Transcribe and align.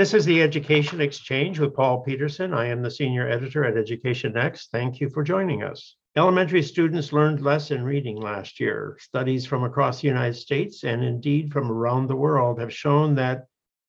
This 0.00 0.14
is 0.14 0.24
the 0.24 0.40
Education 0.40 1.02
Exchange 1.02 1.60
with 1.60 1.74
Paul 1.74 2.00
Peterson. 2.00 2.54
I 2.54 2.68
am 2.68 2.80
the 2.80 2.90
senior 2.90 3.28
editor 3.28 3.66
at 3.66 3.76
Education 3.76 4.32
Next. 4.32 4.70
Thank 4.72 4.98
you 4.98 5.10
for 5.10 5.22
joining 5.22 5.62
us. 5.62 5.96
Elementary 6.16 6.62
students 6.62 7.12
learned 7.12 7.42
less 7.42 7.70
in 7.70 7.84
reading 7.84 8.16
last 8.16 8.60
year. 8.60 8.96
Studies 8.98 9.44
from 9.44 9.62
across 9.62 10.00
the 10.00 10.08
United 10.08 10.36
States 10.36 10.84
and 10.84 11.04
indeed 11.04 11.52
from 11.52 11.70
around 11.70 12.06
the 12.06 12.16
world 12.16 12.58
have 12.60 12.72
shown 12.72 13.14
that 13.16 13.44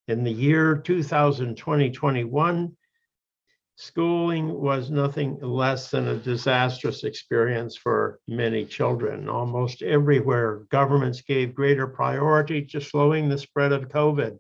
in 0.09 0.25
the 0.25 0.33
year 0.33 0.83
2020-21, 0.85 2.73
schooling 3.77 4.53
was 4.53 4.91
nothing 4.91 5.39
less 5.39 5.91
than 5.91 6.09
a 6.09 6.17
disastrous 6.17 7.05
experience 7.05 7.77
for 7.77 8.19
many 8.27 8.65
children. 8.65 9.29
Almost 9.29 9.81
everywhere, 9.81 10.65
governments 10.71 11.21
gave 11.21 11.55
greater 11.55 11.87
priority 11.87 12.65
to 12.65 12.81
slowing 12.81 13.29
the 13.29 13.37
spread 13.37 13.71
of 13.71 13.87
COVID 13.87 14.37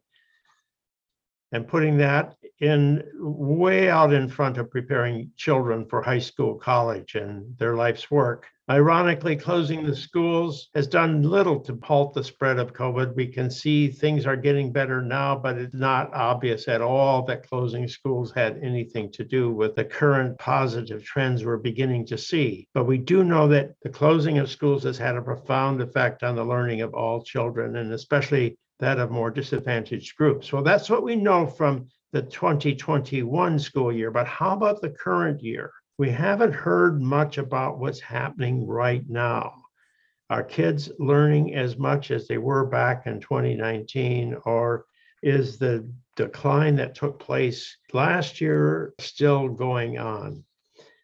and 1.51 1.67
putting 1.67 1.97
that 1.97 2.35
in 2.59 3.03
way 3.15 3.89
out 3.89 4.13
in 4.13 4.29
front 4.29 4.57
of 4.57 4.69
preparing 4.69 5.31
children 5.35 5.85
for 5.85 6.01
high 6.01 6.19
school, 6.19 6.55
college, 6.55 7.15
and 7.15 7.57
their 7.57 7.75
life's 7.75 8.11
work. 8.11 8.45
Ironically, 8.69 9.35
closing 9.35 9.83
the 9.83 9.95
schools 9.95 10.69
has 10.75 10.87
done 10.87 11.23
little 11.23 11.59
to 11.61 11.77
halt 11.83 12.13
the 12.13 12.23
spread 12.23 12.57
of 12.57 12.71
COVID. 12.71 13.15
We 13.15 13.27
can 13.27 13.49
see 13.49 13.89
things 13.89 14.25
are 14.25 14.37
getting 14.37 14.71
better 14.71 15.01
now, 15.01 15.35
but 15.35 15.57
it's 15.57 15.73
not 15.73 16.13
obvious 16.13 16.69
at 16.69 16.79
all 16.79 17.25
that 17.25 17.49
closing 17.49 17.87
schools 17.87 18.31
had 18.31 18.59
anything 18.63 19.11
to 19.13 19.25
do 19.25 19.51
with 19.51 19.75
the 19.75 19.83
current 19.83 20.37
positive 20.37 21.03
trends 21.03 21.43
we're 21.43 21.57
beginning 21.57 22.05
to 22.05 22.17
see. 22.17 22.67
But 22.73 22.85
we 22.85 22.97
do 22.97 23.25
know 23.25 23.47
that 23.49 23.71
the 23.81 23.89
closing 23.89 24.37
of 24.37 24.49
schools 24.49 24.83
has 24.83 24.97
had 24.97 25.17
a 25.17 25.21
profound 25.21 25.81
effect 25.81 26.23
on 26.23 26.35
the 26.37 26.45
learning 26.45 26.79
of 26.79 26.93
all 26.93 27.23
children, 27.23 27.75
and 27.75 27.91
especially 27.91 28.57
that 28.81 28.99
of 28.99 29.11
more 29.11 29.31
disadvantaged 29.31 30.17
groups. 30.17 30.51
Well, 30.51 30.63
that's 30.63 30.89
what 30.89 31.03
we 31.03 31.15
know 31.15 31.47
from 31.47 31.87
the 32.11 32.23
2021 32.23 33.59
school 33.59 33.93
year, 33.93 34.11
but 34.11 34.27
how 34.27 34.51
about 34.51 34.81
the 34.81 34.89
current 34.89 35.41
year? 35.41 35.71
We 35.97 36.09
haven't 36.09 36.53
heard 36.53 37.01
much 37.01 37.37
about 37.37 37.79
what's 37.79 38.01
happening 38.01 38.67
right 38.67 39.07
now. 39.07 39.53
Are 40.29 40.43
kids 40.43 40.91
learning 40.97 41.55
as 41.55 41.77
much 41.77 42.11
as 42.11 42.27
they 42.27 42.37
were 42.37 42.65
back 42.65 43.05
in 43.05 43.19
2019, 43.19 44.37
or 44.45 44.85
is 45.21 45.57
the 45.57 45.87
decline 46.15 46.75
that 46.77 46.95
took 46.95 47.19
place 47.19 47.77
last 47.93 48.41
year 48.41 48.93
still 48.99 49.47
going 49.47 49.99
on? 49.99 50.43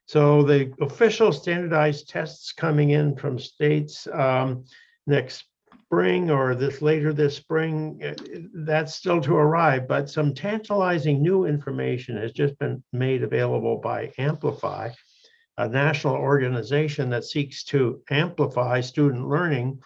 So 0.07 0.41
the 0.41 0.73
official 0.81 1.31
standardized 1.31 2.09
tests 2.09 2.53
coming 2.53 2.91
in 2.91 3.15
from 3.17 3.37
states 3.37 4.07
um, 4.07 4.63
next 5.05 5.43
spring 5.87 6.29
or 6.29 6.53
this 6.53 6.81
later 6.81 7.13
this 7.13 7.37
spring, 7.37 7.97
eh, 8.01 8.13
that's 8.53 8.93
still 8.93 9.21
to 9.21 9.35
arrive, 9.35 9.87
but 9.87 10.09
some 10.09 10.33
tantalizing 10.33 11.21
new 11.21 11.45
information 11.45 12.17
has 12.17 12.33
just 12.33 12.59
been 12.59 12.83
made 12.91 13.23
available 13.23 13.77
by 13.77 14.11
Amplify, 14.17 14.89
a 15.57 15.67
national 15.67 16.15
organization 16.15 17.09
that 17.09 17.23
seeks 17.23 17.63
to 17.63 18.01
amplify 18.09 18.81
student 18.81 19.29
learning. 19.29 19.79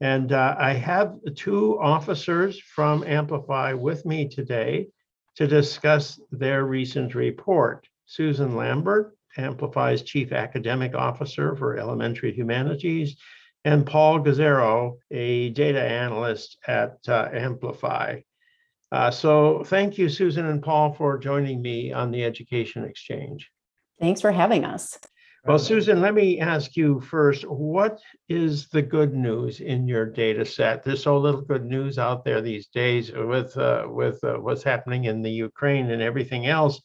And 0.00 0.32
uh, 0.32 0.54
I 0.58 0.74
have 0.74 1.16
two 1.34 1.78
officers 1.80 2.60
from 2.60 3.02
Amplify 3.04 3.72
with 3.72 4.06
me 4.06 4.28
today 4.28 4.88
to 5.36 5.48
discuss 5.48 6.20
their 6.30 6.64
recent 6.64 7.16
report. 7.16 7.88
Susan 8.06 8.54
Lambert, 8.54 9.16
Amplify's 9.36 10.02
Chief 10.02 10.32
Academic 10.32 10.94
Officer 10.94 11.56
for 11.56 11.78
Elementary 11.78 12.32
Humanities, 12.32 13.16
and 13.64 13.86
Paul 13.86 14.20
Gazzerro, 14.20 14.98
a 15.10 15.50
data 15.50 15.80
analyst 15.80 16.58
at 16.66 16.98
uh, 17.08 17.28
Amplify. 17.32 18.20
Uh, 18.90 19.10
so 19.10 19.64
thank 19.64 19.96
you, 19.96 20.08
Susan 20.08 20.46
and 20.46 20.62
Paul, 20.62 20.92
for 20.92 21.18
joining 21.18 21.62
me 21.62 21.92
on 21.92 22.10
the 22.10 22.24
Education 22.24 22.84
Exchange. 22.84 23.50
Thanks 24.00 24.20
for 24.20 24.32
having 24.32 24.64
us. 24.64 24.98
Well, 25.44 25.58
Susan, 25.58 26.00
let 26.00 26.14
me 26.14 26.38
ask 26.38 26.76
you 26.76 27.00
first, 27.00 27.42
what 27.48 28.00
is 28.28 28.68
the 28.68 28.82
good 28.82 29.12
news 29.12 29.60
in 29.60 29.88
your 29.88 30.06
data 30.06 30.44
set? 30.44 30.84
There's 30.84 31.02
so 31.02 31.18
little 31.18 31.40
good 31.40 31.64
news 31.64 31.98
out 31.98 32.24
there 32.24 32.40
these 32.40 32.68
days 32.68 33.10
with, 33.10 33.56
uh, 33.56 33.86
with 33.88 34.22
uh, 34.22 34.34
what's 34.34 34.62
happening 34.62 35.06
in 35.06 35.20
the 35.20 35.32
Ukraine 35.32 35.90
and 35.90 36.00
everything 36.00 36.46
else. 36.46 36.80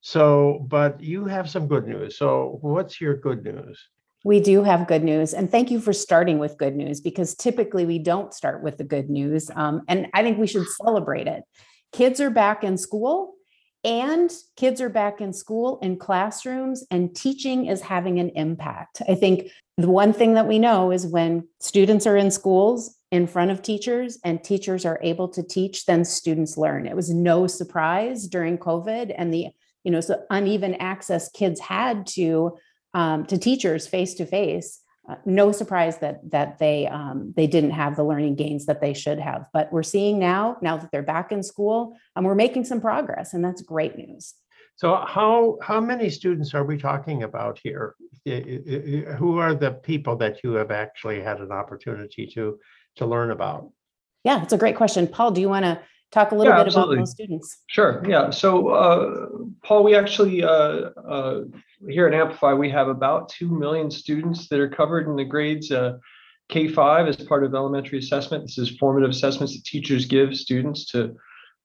So, 0.00 0.66
but 0.68 1.00
you 1.00 1.26
have 1.26 1.48
some 1.48 1.68
good 1.68 1.86
news. 1.86 2.16
So 2.18 2.58
what's 2.62 3.00
your 3.00 3.16
good 3.16 3.44
news? 3.44 3.78
We 4.24 4.40
do 4.40 4.62
have 4.62 4.86
good 4.86 5.02
news. 5.02 5.32
And 5.32 5.50
thank 5.50 5.70
you 5.70 5.80
for 5.80 5.92
starting 5.92 6.38
with 6.38 6.58
good 6.58 6.76
news 6.76 7.00
because 7.00 7.34
typically 7.34 7.86
we 7.86 7.98
don't 7.98 8.34
start 8.34 8.62
with 8.62 8.76
the 8.76 8.84
good 8.84 9.08
news. 9.08 9.50
Um, 9.54 9.82
and 9.88 10.08
I 10.12 10.22
think 10.22 10.38
we 10.38 10.46
should 10.46 10.66
celebrate 10.68 11.26
it. 11.26 11.42
Kids 11.92 12.20
are 12.20 12.30
back 12.30 12.62
in 12.62 12.76
school, 12.76 13.34
and 13.82 14.30
kids 14.56 14.80
are 14.80 14.90
back 14.90 15.20
in 15.20 15.32
school 15.32 15.78
in 15.80 15.96
classrooms, 15.96 16.84
and 16.90 17.14
teaching 17.16 17.66
is 17.66 17.80
having 17.80 18.18
an 18.18 18.28
impact. 18.30 19.00
I 19.08 19.14
think 19.14 19.50
the 19.78 19.88
one 19.88 20.12
thing 20.12 20.34
that 20.34 20.46
we 20.46 20.58
know 20.58 20.92
is 20.92 21.06
when 21.06 21.48
students 21.60 22.06
are 22.06 22.16
in 22.16 22.30
schools 22.30 22.94
in 23.10 23.26
front 23.26 23.50
of 23.50 23.62
teachers 23.62 24.18
and 24.22 24.44
teachers 24.44 24.84
are 24.84 25.00
able 25.02 25.28
to 25.28 25.42
teach, 25.42 25.86
then 25.86 26.04
students 26.04 26.58
learn. 26.58 26.86
It 26.86 26.94
was 26.94 27.10
no 27.10 27.46
surprise 27.46 28.28
during 28.28 28.58
COVID 28.58 29.14
and 29.16 29.32
the 29.32 29.48
you 29.82 29.90
know 29.90 30.02
so 30.02 30.22
uneven 30.28 30.74
access 30.74 31.30
kids 31.30 31.58
had 31.58 32.06
to 32.06 32.58
um, 32.94 33.26
to 33.26 33.38
teachers 33.38 33.86
face 33.86 34.14
to 34.14 34.26
face. 34.26 34.80
No 35.24 35.50
surprise 35.50 35.98
that 35.98 36.30
that 36.30 36.58
they 36.60 36.86
um, 36.86 37.32
they 37.36 37.48
didn't 37.48 37.72
have 37.72 37.96
the 37.96 38.04
learning 38.04 38.36
gains 38.36 38.66
that 38.66 38.80
they 38.80 38.94
should 38.94 39.18
have. 39.18 39.46
But 39.52 39.72
we're 39.72 39.82
seeing 39.82 40.20
now, 40.20 40.56
now 40.62 40.76
that 40.76 40.90
they're 40.92 41.02
back 41.02 41.32
in 41.32 41.42
school, 41.42 41.96
and 42.14 42.24
um, 42.24 42.24
we're 42.24 42.36
making 42.36 42.64
some 42.64 42.80
progress, 42.80 43.34
and 43.34 43.44
that's 43.44 43.60
great 43.60 43.96
news. 43.96 44.34
So 44.76 44.94
how 44.94 45.58
how 45.62 45.80
many 45.80 46.10
students 46.10 46.54
are 46.54 46.64
we 46.64 46.78
talking 46.78 47.24
about 47.24 47.58
here? 47.62 47.96
Who 49.18 49.38
are 49.38 49.54
the 49.54 49.72
people 49.82 50.16
that 50.16 50.44
you 50.44 50.52
have 50.52 50.70
actually 50.70 51.20
had 51.20 51.40
an 51.40 51.50
opportunity 51.50 52.26
to 52.34 52.58
to 52.96 53.06
learn 53.06 53.30
about? 53.30 53.72
Yeah, 54.24 54.42
it's 54.42 54.52
a 54.52 54.58
great 54.58 54.76
question. 54.76 55.06
Paul, 55.06 55.32
do 55.32 55.40
you 55.40 55.48
want 55.48 55.64
to 55.64 55.80
talk 56.12 56.32
a 56.32 56.34
little 56.34 56.52
yeah, 56.52 56.60
bit 56.60 56.68
absolutely. 56.68 56.96
about 56.96 57.02
those 57.02 57.10
students? 57.10 57.58
Sure. 57.68 58.02
Yeah. 58.06 58.30
So, 58.30 58.68
uh, 58.68 59.26
Paul, 59.64 59.84
we 59.84 59.94
actually 59.94 60.42
uh, 60.42 60.48
uh, 60.48 61.40
here 61.88 62.06
at 62.06 62.14
Amplify, 62.14 62.52
we 62.52 62.70
have 62.70 62.88
about 62.88 63.28
2 63.30 63.48
million 63.48 63.90
students 63.90 64.48
that 64.48 64.60
are 64.60 64.68
covered 64.68 65.06
in 65.06 65.16
the 65.16 65.24
grades 65.24 65.70
uh, 65.70 65.98
K5 66.50 67.08
as 67.08 67.16
part 67.16 67.44
of 67.44 67.54
elementary 67.54 67.98
assessment. 67.98 68.44
This 68.44 68.58
is 68.58 68.76
formative 68.76 69.10
assessments 69.10 69.54
that 69.54 69.64
teachers 69.64 70.06
give 70.06 70.36
students 70.36 70.86
to 70.86 71.16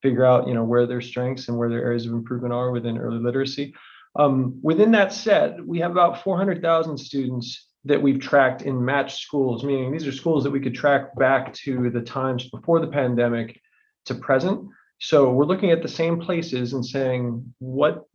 figure 0.02 0.26
out, 0.26 0.48
you 0.48 0.54
know, 0.54 0.64
where 0.64 0.86
their 0.86 1.02
strengths 1.02 1.48
and 1.48 1.58
where 1.58 1.70
their 1.70 1.84
areas 1.84 2.06
of 2.06 2.14
improvement 2.14 2.54
are 2.54 2.72
within 2.72 2.98
early 2.98 3.20
literacy. 3.20 3.74
Um, 4.16 4.60
within 4.62 4.92
that 4.92 5.12
set, 5.12 5.66
we 5.66 5.80
have 5.80 5.92
about 5.92 6.24
400,000 6.24 6.98
students 6.98 7.68
that 7.84 8.02
we've 8.02 8.20
tracked 8.20 8.62
in 8.62 8.84
matched 8.84 9.20
schools, 9.20 9.64
meaning 9.64 9.92
these 9.92 10.08
are 10.08 10.12
schools 10.12 10.44
that 10.44 10.52
we 10.52 10.60
could 10.60 10.74
track 10.74 11.16
back 11.18 11.54
to 11.54 11.90
the 11.90 12.02
times 12.02 12.50
before 12.50 12.80
the 12.80 12.88
pandemic 12.88 13.60
to 14.06 14.16
present. 14.16 14.68
So 15.00 15.32
we're 15.32 15.46
looking 15.46 15.72
at 15.72 15.82
the 15.82 15.88
same 15.88 16.20
places 16.20 16.74
and 16.74 16.86
saying, 16.86 17.54
what 17.60 18.06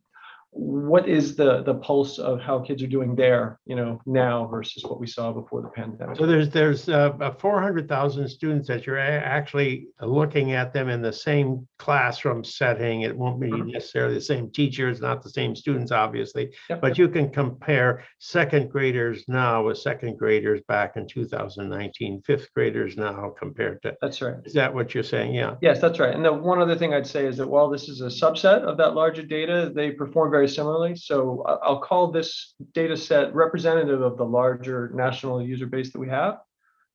what 0.53 1.09
is 1.09 1.37
the 1.37 1.63
the 1.63 1.75
pulse 1.75 2.19
of 2.19 2.41
how 2.41 2.59
kids 2.59 2.83
are 2.83 2.89
doing 2.89 3.15
there 3.15 3.59
you 3.67 3.77
know 3.77 4.01
now 4.05 4.47
versus 4.47 4.83
what 4.85 4.99
we 5.01 5.07
saw 5.07 5.33
before 5.33 5.63
the 5.63 5.69
pandemic? 5.69 6.17
So 6.17 6.27
there's 6.27 6.51
there's 6.51 6.89
uh, 6.89 7.35
400,000 7.39 8.29
students 8.29 8.69
that 8.69 8.87
you're 8.87 8.99
actually 8.99 9.89
looking 10.01 10.53
at 10.53 10.73
them 10.73 10.89
in 10.89 11.03
the 11.03 11.13
same 11.13 11.67
classroom 11.79 12.45
setting. 12.45 13.03
It 13.03 13.17
won't 13.17 13.41
be 13.41 13.49
mm-hmm. 13.49 13.71
necessarily 13.71 14.15
the 14.15 14.21
same 14.21 14.51
teachers 14.51 15.01
not 15.01 15.23
the 15.23 15.31
same 15.31 15.55
students 15.55 15.93
obviously 15.93 16.51
yep. 16.69 16.81
but 16.81 16.99
you 16.99 17.09
can 17.09 17.31
compare 17.31 18.05
second 18.19 18.71
graders 18.71 19.25
now 19.29 19.65
with 19.65 19.79
second 19.79 20.19
graders 20.19 20.61
back 20.69 20.97
in 20.97 21.07
2019 21.07 22.23
fifth 22.27 22.49
graders 22.55 22.97
now 22.97 23.33
compared 23.39 23.81
to 23.83 23.95
that's 24.01 24.21
right. 24.23 24.37
is 24.45 24.53
that 24.55 24.73
what 24.73 24.95
you're 24.95 25.03
saying? 25.03 25.35
Yeah. 25.35 25.55
Yes 25.63 25.81
that's 25.81 25.99
right. 25.99 26.15
And 26.15 26.25
the 26.25 26.33
one 26.33 26.61
other 26.61 26.77
thing 26.77 26.95
i'd 26.95 27.07
say 27.07 27.27
is 27.27 27.37
that 27.37 27.49
while 27.49 27.69
this 27.69 27.89
is 27.89 28.01
a 28.01 28.07
subset 28.07 28.63
of 28.63 28.77
that 28.79 28.95
larger 28.95 29.23
data 29.23 29.71
they 29.75 29.91
perform 29.93 30.31
very 30.31 30.40
very 30.41 30.49
similarly. 30.49 30.97
So 30.97 31.43
I'll 31.63 31.81
call 31.81 32.11
this 32.11 32.55
data 32.73 32.97
set 32.97 33.35
representative 33.35 34.01
of 34.01 34.17
the 34.17 34.25
larger 34.25 34.91
national 34.95 35.43
user 35.43 35.67
base 35.67 35.93
that 35.93 35.99
we 35.99 36.09
have. 36.09 36.39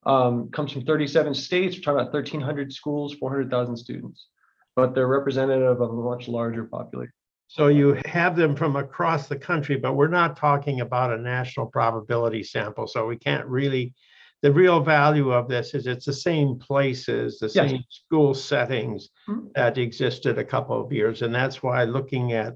Um, 0.08 0.50
comes 0.50 0.72
from 0.72 0.84
37 0.84 1.36
states. 1.36 1.76
We're 1.76 1.82
talking 1.82 2.00
about 2.00 2.14
1,300 2.14 2.74
schools, 2.74 3.14
400,000 3.14 3.78
students, 3.78 4.30
but 4.76 4.96
they're 4.96 5.08
representative 5.08 5.80
of 5.80 5.90
a 5.92 5.94
much 5.94 6.28
larger 6.28 6.64
population. 6.66 7.14
So 7.48 7.68
you 7.68 8.02
have 8.06 8.36
them 8.36 8.56
from 8.56 8.76
across 8.78 9.28
the 9.28 9.38
country, 9.38 9.76
but 9.76 9.94
we're 9.94 10.08
not 10.08 10.36
talking 10.36 10.82
about 10.82 11.14
a 11.14 11.22
national 11.22 11.68
probability 11.68 12.44
sample. 12.44 12.88
So 12.88 13.06
we 13.06 13.18
can't 13.18 13.46
really, 13.46 13.94
the 14.42 14.52
real 14.52 14.80
value 14.80 15.32
of 15.32 15.48
this 15.48 15.76
is 15.76 15.86
it's 15.86 16.08
the 16.08 16.14
same 16.14 16.58
places, 16.58 17.38
the 17.38 17.52
yes. 17.54 17.70
same 17.70 17.84
school 17.90 18.34
settings 18.34 19.10
mm-hmm. 19.30 19.48
that 19.54 19.78
existed 19.78 20.40
a 20.40 20.44
couple 20.44 20.84
of 20.84 20.92
years. 20.92 21.22
And 21.22 21.34
that's 21.34 21.62
why 21.62 21.84
looking 21.84 22.34
at 22.34 22.56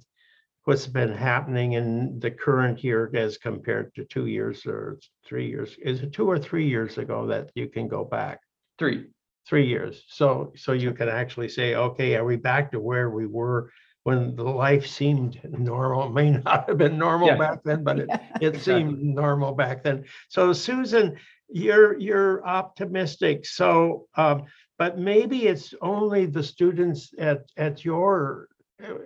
what's 0.70 0.86
been 0.86 1.12
happening 1.12 1.74
in 1.74 2.20
the 2.20 2.30
current 2.30 2.84
year 2.84 3.10
as 3.16 3.40
compared 3.40 3.92
to 3.96 4.06
two 4.06 4.28
years 4.28 4.68
or 4.68 5.00
three 5.26 5.48
years? 5.48 5.76
Is 5.82 6.02
it 6.02 6.14
two 6.14 6.30
or 6.30 6.38
three 6.38 6.68
years 6.68 7.00
ago 7.00 7.26
that 7.26 7.50
you 7.56 7.68
can 7.68 7.88
go 7.88 8.04
back? 8.06 8.42
Three. 8.78 9.08
Three 9.48 9.66
years. 9.66 10.04
So, 10.10 10.54
so 10.56 10.74
you 10.74 10.94
can 10.94 11.10
actually 11.10 11.50
say, 11.50 11.74
okay, 11.74 12.16
are 12.18 12.24
we 12.24 12.36
back 12.36 12.72
to 12.74 12.80
where 12.80 13.10
we 13.10 13.26
were 13.26 13.72
when 14.04 14.36
the 14.36 14.44
life 14.44 14.86
seemed 14.86 15.42
normal? 15.44 16.06
It 16.06 16.14
May 16.14 16.30
not 16.46 16.70
have 16.70 16.78
been 16.78 17.00
normal 17.00 17.30
Yeah. 17.30 17.38
back 17.38 17.64
then, 17.64 17.84
but 17.84 17.98
it, 17.98 18.08
Yeah. 18.08 18.20
it 18.40 18.62
seemed 18.62 19.02
normal 19.02 19.54
back 19.54 19.82
then. 19.82 20.06
So 20.28 20.54
Susan, 20.54 21.18
you're, 21.50 21.98
you're 21.98 22.46
optimistic. 22.46 23.48
So, 23.48 24.06
um, 24.14 24.44
but 24.78 25.00
maybe 25.00 25.48
it's 25.48 25.74
only 25.82 26.28
the 26.28 26.44
students 26.44 27.12
at, 27.18 27.40
at 27.58 27.84
your, 27.84 28.50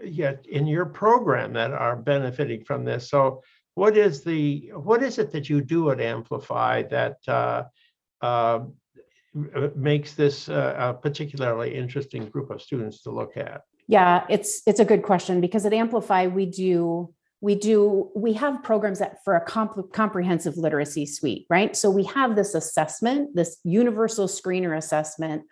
yet 0.03 0.45
in 0.47 0.67
your 0.67 0.85
program 0.85 1.53
that 1.53 1.71
are 1.71 1.95
benefiting 1.95 2.63
from 2.63 2.85
this. 2.85 3.09
So 3.09 3.41
what 3.75 3.97
is 3.97 4.23
the, 4.23 4.71
what 4.75 5.01
is 5.01 5.17
it 5.17 5.31
that 5.31 5.49
you 5.49 5.61
do 5.61 5.89
at 5.91 5.99
Amplify 5.99 6.83
that, 6.83 7.17
uh, 7.27 7.63
uh, 8.21 8.59
makes 9.75 10.13
this 10.13 10.47
uh, 10.47 10.75
a 10.77 10.93
particularly 10.93 11.73
interesting 11.73 12.29
group 12.29 12.51
of 12.51 12.61
students 12.61 13.01
to 13.01 13.11
look 13.11 13.35
at? 13.35 13.61
Yeah, 13.87 14.25
it's 14.29 14.61
it's 14.65 14.79
a 14.79 14.85
good 14.85 15.03
question 15.03 15.41
because 15.41 15.65
at 15.65 15.73
Amplify 15.73 16.27
we 16.27 16.45
do 16.45 17.13
we 17.41 17.55
do 17.55 18.09
we 18.15 18.33
have 18.33 18.63
programs 18.63 18.99
that 18.99 19.17
for 19.25 19.35
a 19.35 19.41
comp- 19.43 19.91
comprehensive 19.91 20.55
literacy 20.55 21.05
suite, 21.05 21.45
right? 21.49 21.75
So 21.75 21.89
we 21.89 22.03
have 22.05 22.35
this 22.35 22.53
assessment, 22.53 23.35
this 23.35 23.57
universal 23.63 24.27
screener 24.27 24.77
assessment 24.77 25.43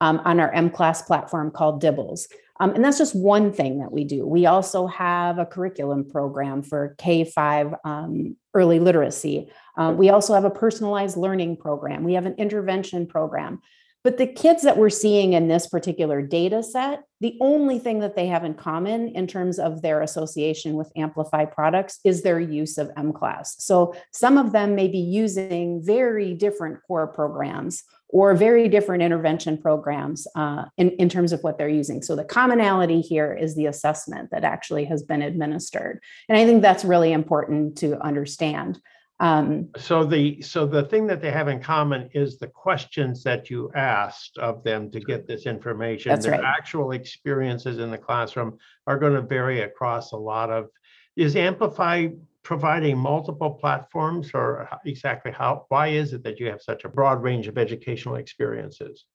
um, 0.00 0.20
on 0.24 0.40
our 0.40 0.50
M 0.52 0.70
class 0.70 1.02
platform 1.02 1.50
called 1.50 1.80
DIBELS. 1.80 2.28
Um, 2.60 2.70
and 2.70 2.84
that's 2.84 2.98
just 2.98 3.16
one 3.16 3.52
thing 3.52 3.80
that 3.80 3.90
we 3.90 4.04
do. 4.04 4.26
We 4.26 4.46
also 4.46 4.86
have 4.86 5.38
a 5.38 5.46
curriculum 5.46 6.08
program 6.08 6.62
for 6.62 6.94
K 6.98 7.24
5 7.24 7.74
um, 7.84 8.36
early 8.54 8.78
literacy. 8.78 9.50
Uh, 9.76 9.92
we 9.96 10.10
also 10.10 10.34
have 10.34 10.44
a 10.44 10.50
personalized 10.50 11.16
learning 11.16 11.56
program. 11.56 12.04
We 12.04 12.14
have 12.14 12.26
an 12.26 12.34
intervention 12.38 13.06
program. 13.06 13.60
But 14.04 14.18
the 14.18 14.26
kids 14.26 14.62
that 14.62 14.76
we're 14.76 14.90
seeing 14.90 15.32
in 15.32 15.48
this 15.48 15.66
particular 15.66 16.20
data 16.20 16.62
set, 16.62 17.04
the 17.22 17.38
only 17.40 17.78
thing 17.78 18.00
that 18.00 18.14
they 18.14 18.26
have 18.26 18.44
in 18.44 18.52
common 18.52 19.08
in 19.08 19.26
terms 19.26 19.58
of 19.58 19.80
their 19.80 20.02
association 20.02 20.74
with 20.74 20.92
Amplify 20.94 21.46
products 21.46 22.00
is 22.04 22.22
their 22.22 22.38
use 22.38 22.76
of 22.76 22.94
MClass. 22.96 23.54
So 23.60 23.94
some 24.12 24.36
of 24.36 24.52
them 24.52 24.74
may 24.74 24.88
be 24.88 24.98
using 24.98 25.82
very 25.82 26.34
different 26.34 26.80
core 26.86 27.06
programs 27.06 27.82
or 28.10 28.34
very 28.34 28.68
different 28.68 29.02
intervention 29.02 29.56
programs 29.56 30.26
uh, 30.36 30.66
in, 30.76 30.90
in 30.90 31.08
terms 31.08 31.32
of 31.32 31.40
what 31.40 31.56
they're 31.56 31.68
using. 31.68 32.02
So 32.02 32.14
the 32.14 32.24
commonality 32.24 33.00
here 33.00 33.32
is 33.32 33.56
the 33.56 33.66
assessment 33.66 34.30
that 34.30 34.44
actually 34.44 34.84
has 34.84 35.02
been 35.02 35.22
administered. 35.22 36.00
And 36.28 36.36
I 36.36 36.44
think 36.44 36.60
that's 36.60 36.84
really 36.84 37.12
important 37.12 37.78
to 37.78 37.98
understand. 38.04 38.80
Um, 39.20 39.70
So 39.76 40.04
the, 40.04 40.42
so 40.42 40.66
the 40.66 40.84
thing 40.84 41.06
that 41.06 41.20
they 41.22 41.30
have 41.30 41.48
in 41.48 41.60
common 41.62 42.10
is 42.14 42.38
the 42.38 42.48
questions 42.48 43.22
that 43.22 43.48
you 43.48 43.70
asked 43.74 44.38
of 44.38 44.64
them 44.64 44.90
to 44.90 45.00
get 45.00 45.26
this 45.26 45.46
information. 45.46 46.10
That's 46.10 46.26
Their 46.26 46.40
right. 46.40 46.44
actual 46.44 46.92
experiences 46.92 47.78
in 47.78 47.90
the 47.90 47.98
classroom 47.98 48.58
are 48.86 48.98
going 48.98 49.14
to 49.14 49.22
vary 49.22 49.62
across 49.62 50.12
a 50.12 50.16
lot 50.16 50.50
of, 50.50 50.68
is 51.16 51.36
Amplify 51.36 52.08
providing 52.42 52.98
multiple 52.98 53.52
platforms 53.52 54.32
or 54.34 54.68
exactly 54.84 55.32
how, 55.32 55.64
why 55.68 55.88
is 55.88 56.12
it 56.12 56.22
that 56.24 56.38
you 56.40 56.46
have 56.48 56.60
such 56.60 56.84
a 56.84 56.88
broad 56.88 57.22
range 57.22 57.46
of 57.46 57.56
educational 57.56 58.16
experiences? 58.16 59.06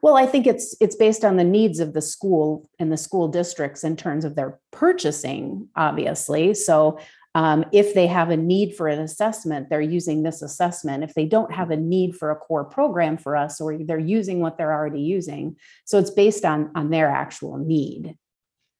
Well, 0.00 0.16
I 0.16 0.26
think 0.26 0.46
it's 0.46 0.76
it's 0.80 0.94
based 0.94 1.24
on 1.24 1.36
the 1.36 1.44
needs 1.44 1.80
of 1.80 1.92
the 1.92 2.00
school 2.00 2.70
and 2.78 2.92
the 2.92 2.96
school 2.96 3.26
districts 3.26 3.82
in 3.82 3.96
terms 3.96 4.24
of 4.24 4.36
their 4.36 4.60
purchasing, 4.70 5.68
obviously. 5.74 6.54
So 6.54 7.00
um, 7.34 7.64
if 7.72 7.94
they 7.94 8.06
have 8.06 8.30
a 8.30 8.36
need 8.36 8.74
for 8.74 8.88
an 8.88 9.00
assessment, 9.00 9.68
they're 9.68 9.80
using 9.80 10.22
this 10.22 10.42
assessment. 10.42 11.04
If 11.04 11.14
they 11.14 11.26
don't 11.26 11.52
have 11.52 11.70
a 11.70 11.76
need 11.76 12.16
for 12.16 12.30
a 12.30 12.36
core 12.36 12.64
program 12.64 13.18
for 13.18 13.36
us, 13.36 13.60
or 13.60 13.78
they're 13.78 13.98
using 13.98 14.40
what 14.40 14.56
they're 14.56 14.72
already 14.72 15.02
using, 15.02 15.56
so 15.84 15.98
it's 15.98 16.10
based 16.10 16.44
on 16.44 16.70
on 16.74 16.90
their 16.90 17.08
actual 17.08 17.58
need. 17.58 18.16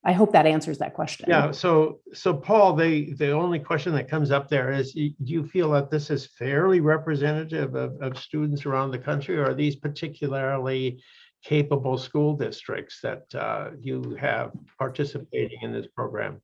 I 0.04 0.12
hope 0.12 0.32
that 0.32 0.46
answers 0.46 0.78
that 0.78 0.94
question. 0.94 1.26
Yeah, 1.28 1.50
so, 1.50 2.00
so 2.14 2.32
Paul, 2.32 2.74
the, 2.76 3.12
the 3.14 3.32
only 3.32 3.58
question 3.58 3.92
that 3.94 4.08
comes 4.08 4.30
up 4.30 4.48
there 4.48 4.70
is, 4.70 4.92
do 4.92 5.12
you 5.18 5.44
feel 5.44 5.72
that 5.72 5.90
this 5.90 6.08
is 6.08 6.26
fairly 6.38 6.80
representative 6.80 7.74
of, 7.74 8.00
of 8.00 8.16
students 8.16 8.64
around 8.64 8.92
the 8.92 8.98
country? 8.98 9.36
Or 9.36 9.50
are 9.50 9.54
these 9.54 9.76
particularly 9.76 11.02
capable 11.44 11.98
school 11.98 12.36
districts 12.36 13.00
that 13.02 13.24
uh, 13.34 13.70
you 13.80 14.16
have 14.20 14.52
participating 14.78 15.58
in 15.62 15.72
this 15.72 15.88
program? 15.94 16.40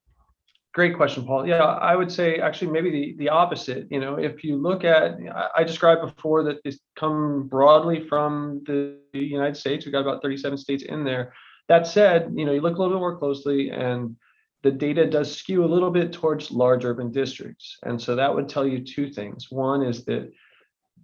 Great 0.74 0.96
question, 0.96 1.24
Paul. 1.24 1.46
Yeah, 1.46 1.62
I 1.62 1.94
would 1.94 2.10
say 2.10 2.40
actually 2.40 2.72
maybe 2.72 2.90
the, 2.90 3.14
the 3.18 3.28
opposite. 3.28 3.86
You 3.92 4.00
know, 4.00 4.16
if 4.16 4.42
you 4.42 4.56
look 4.56 4.82
at, 4.82 5.18
I, 5.56 5.62
described 5.62 6.02
before 6.02 6.42
that 6.44 6.58
it's 6.64 6.80
come 6.96 7.46
broadly 7.46 8.08
from 8.08 8.60
the 8.66 8.98
United 9.12 9.56
States. 9.56 9.86
We've 9.86 9.92
got 9.92 10.00
about 10.00 10.20
37 10.20 10.58
states 10.58 10.82
in 10.82 11.04
there. 11.04 11.32
That 11.68 11.86
said, 11.86 12.32
you 12.34 12.44
know, 12.44 12.50
you 12.50 12.60
look 12.60 12.76
a 12.76 12.80
little 12.80 12.96
bit 12.96 13.00
more 13.00 13.16
closely 13.16 13.70
and 13.70 14.16
the 14.64 14.72
data 14.72 15.08
does 15.08 15.36
skew 15.36 15.64
a 15.64 15.72
little 15.72 15.92
bit 15.92 16.12
towards 16.12 16.50
large 16.50 16.84
urban 16.84 17.12
districts. 17.12 17.78
And 17.84 18.00
so 18.00 18.16
that 18.16 18.34
would 18.34 18.48
tell 18.48 18.66
you 18.66 18.84
two 18.84 19.08
things. 19.08 19.52
One 19.52 19.80
is 19.80 20.04
that 20.06 20.32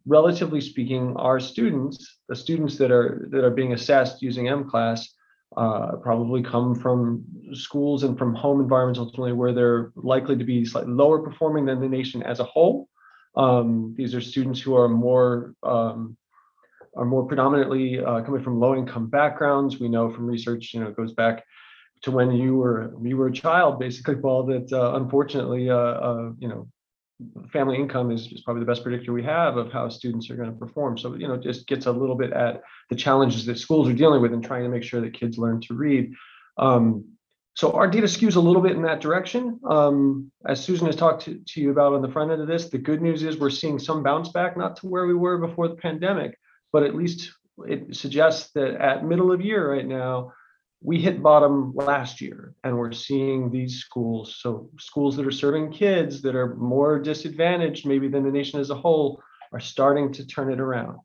relatively 0.05 0.61
speaking, 0.61 1.14
our 1.16 1.38
students, 1.38 2.19
the 2.28 2.34
students 2.34 2.76
that 2.78 2.90
are 2.90 3.28
that 3.31 3.44
are 3.44 3.50
being 3.50 3.73
assessed 3.73 4.20
using 4.20 4.46
MClass, 4.46 5.06
uh, 5.56 5.97
probably 5.97 6.43
come 6.43 6.75
from 6.75 7.25
schools 7.52 8.05
and 8.05 8.17
from 8.17 8.35
home 8.35 8.61
environments 8.61 9.00
ultimately 9.00 9.32
where 9.32 9.52
they're 9.52 9.93
likely 9.97 10.37
to 10.37 10.44
be 10.44 10.64
slightly 10.64 10.93
lower 10.93 11.19
performing 11.19 11.64
than 11.67 11.81
the 11.81 11.88
nation 11.88 12.23
as 12.23 12.41
a 12.41 12.44
whole. 12.44 12.88
Um, 13.37 13.94
these 13.97 14.14
are 14.14 14.20
students 14.20 14.61
who 14.61 14.76
are 14.76 14.88
more 14.88 15.55
um, 15.62 16.17
are 16.97 17.05
more 17.05 17.25
predominantly 17.25 18.00
uh, 18.00 18.20
coming 18.23 18.43
from 18.43 18.58
low 18.58 18.75
income 18.75 19.08
backgrounds. 19.08 19.79
We 19.79 19.88
know 19.88 20.11
from 20.11 20.26
research, 20.26 20.75
you 20.75 20.81
know, 20.81 20.88
it 20.88 20.97
goes 20.97 21.12
back 21.12 21.44
to 22.02 22.11
when 22.11 22.32
you 22.32 22.56
were 22.56 22.94
you 23.02 23.17
were 23.17 23.29
a 23.29 23.32
child, 23.32 23.79
basically, 23.79 24.17
Paul. 24.17 24.44
That 24.47 24.73
uh, 24.73 24.94
unfortunately, 24.94 25.70
uh, 25.70 25.76
uh, 25.76 26.31
you 26.38 26.49
know, 26.49 26.69
family 27.52 27.76
income 27.76 28.11
is, 28.11 28.31
is 28.32 28.43
probably 28.43 28.61
the 28.61 28.67
best 28.67 28.82
predictor 28.82 29.12
we 29.12 29.22
have 29.22 29.56
of 29.56 29.72
how 29.72 29.88
students 29.88 30.31
are 30.31 30.37
going 30.37 30.50
to 30.50 30.56
perform. 30.56 30.99
So, 30.99 31.14
you 31.14 31.28
know, 31.28 31.37
just 31.37 31.67
gets 31.67 31.87
a 31.87 31.93
little 31.93 32.17
bit 32.17 32.32
at 32.32 32.62
the 32.88 32.96
challenges 32.96 33.46
that 33.46 33.58
schools 33.58 33.88
are 33.88 33.93
dealing 33.93 34.22
with 34.22 34.32
and 34.32 34.44
trying 34.44 34.64
to 34.64 34.69
make 34.69 34.82
sure 34.82 35.00
that 35.00 35.14
kids 35.14 35.38
learn 35.38 35.61
to 35.62 35.75
read. 35.75 36.12
Um, 36.58 37.05
so 37.55 37.72
our 37.72 37.88
data 37.88 38.06
skews 38.06 38.37
a 38.37 38.40
little 38.40 38.62
bit 38.62 38.76
in 38.76 38.82
that 38.82 39.00
direction. 39.00 39.61
Um, 39.69 40.31
as 40.46 40.64
Susan 40.64 40.87
has 40.87 40.96
talked 40.96 41.25
to, 41.25 41.40
to 41.46 41.61
you 41.61 41.70
about 41.70 41.94
on 41.94 42.02
the 42.02 42.08
front 42.08 42.31
end 42.31 42.40
of 42.40 42.49
this, 42.49 42.69
the 42.69 42.78
good 42.78 43.02
news 43.02 43.23
is 43.23 43.38
we're 43.38 43.50
seeing 43.50 43.78
some 43.78 44.02
bounce 44.02 44.28
back, 44.28 44.56
not 44.56 44.76
to 44.76 44.87
where 44.87 45.06
we 45.06 45.14
were 45.14 45.38
before 45.38 45.69
the 45.69 45.75
pandemic, 45.75 46.38
but 46.73 46.84
at 46.84 46.94
least 46.94 47.32
it 47.66 47.94
suggests 47.94 48.52
that 48.52 48.81
at 48.81 49.05
middle 49.05 49.32
of 49.32 49.40
year 49.40 49.73
right 49.73 49.87
now, 49.87 50.32
we 50.82 50.99
hit 50.99 51.23
bottom 51.23 51.73
last 51.75 52.21
year 52.21 52.55
and 52.65 52.77
we're 52.77 52.93
seeing 52.93 53.50
these 53.50 53.81
schools 53.81 54.37
so 54.41 54.71
schools 54.78 55.16
that 55.16 55.26
are 55.26 55.31
serving 55.31 55.71
kids 55.71 56.23
that 56.23 56.35
are 56.35 56.54
more 56.57 56.99
disadvantaged 56.99 57.87
maybe 57.87 58.09
than 58.09 58.25
the 58.25 58.31
nation 58.31 58.59
as 58.61 58.71
a 58.71 58.75
whole 58.75 59.23
are 59.52 59.61
starting 59.61 60.12
to 60.12 60.26
turn 60.26 60.50
it 60.52 60.61
around 60.61 60.99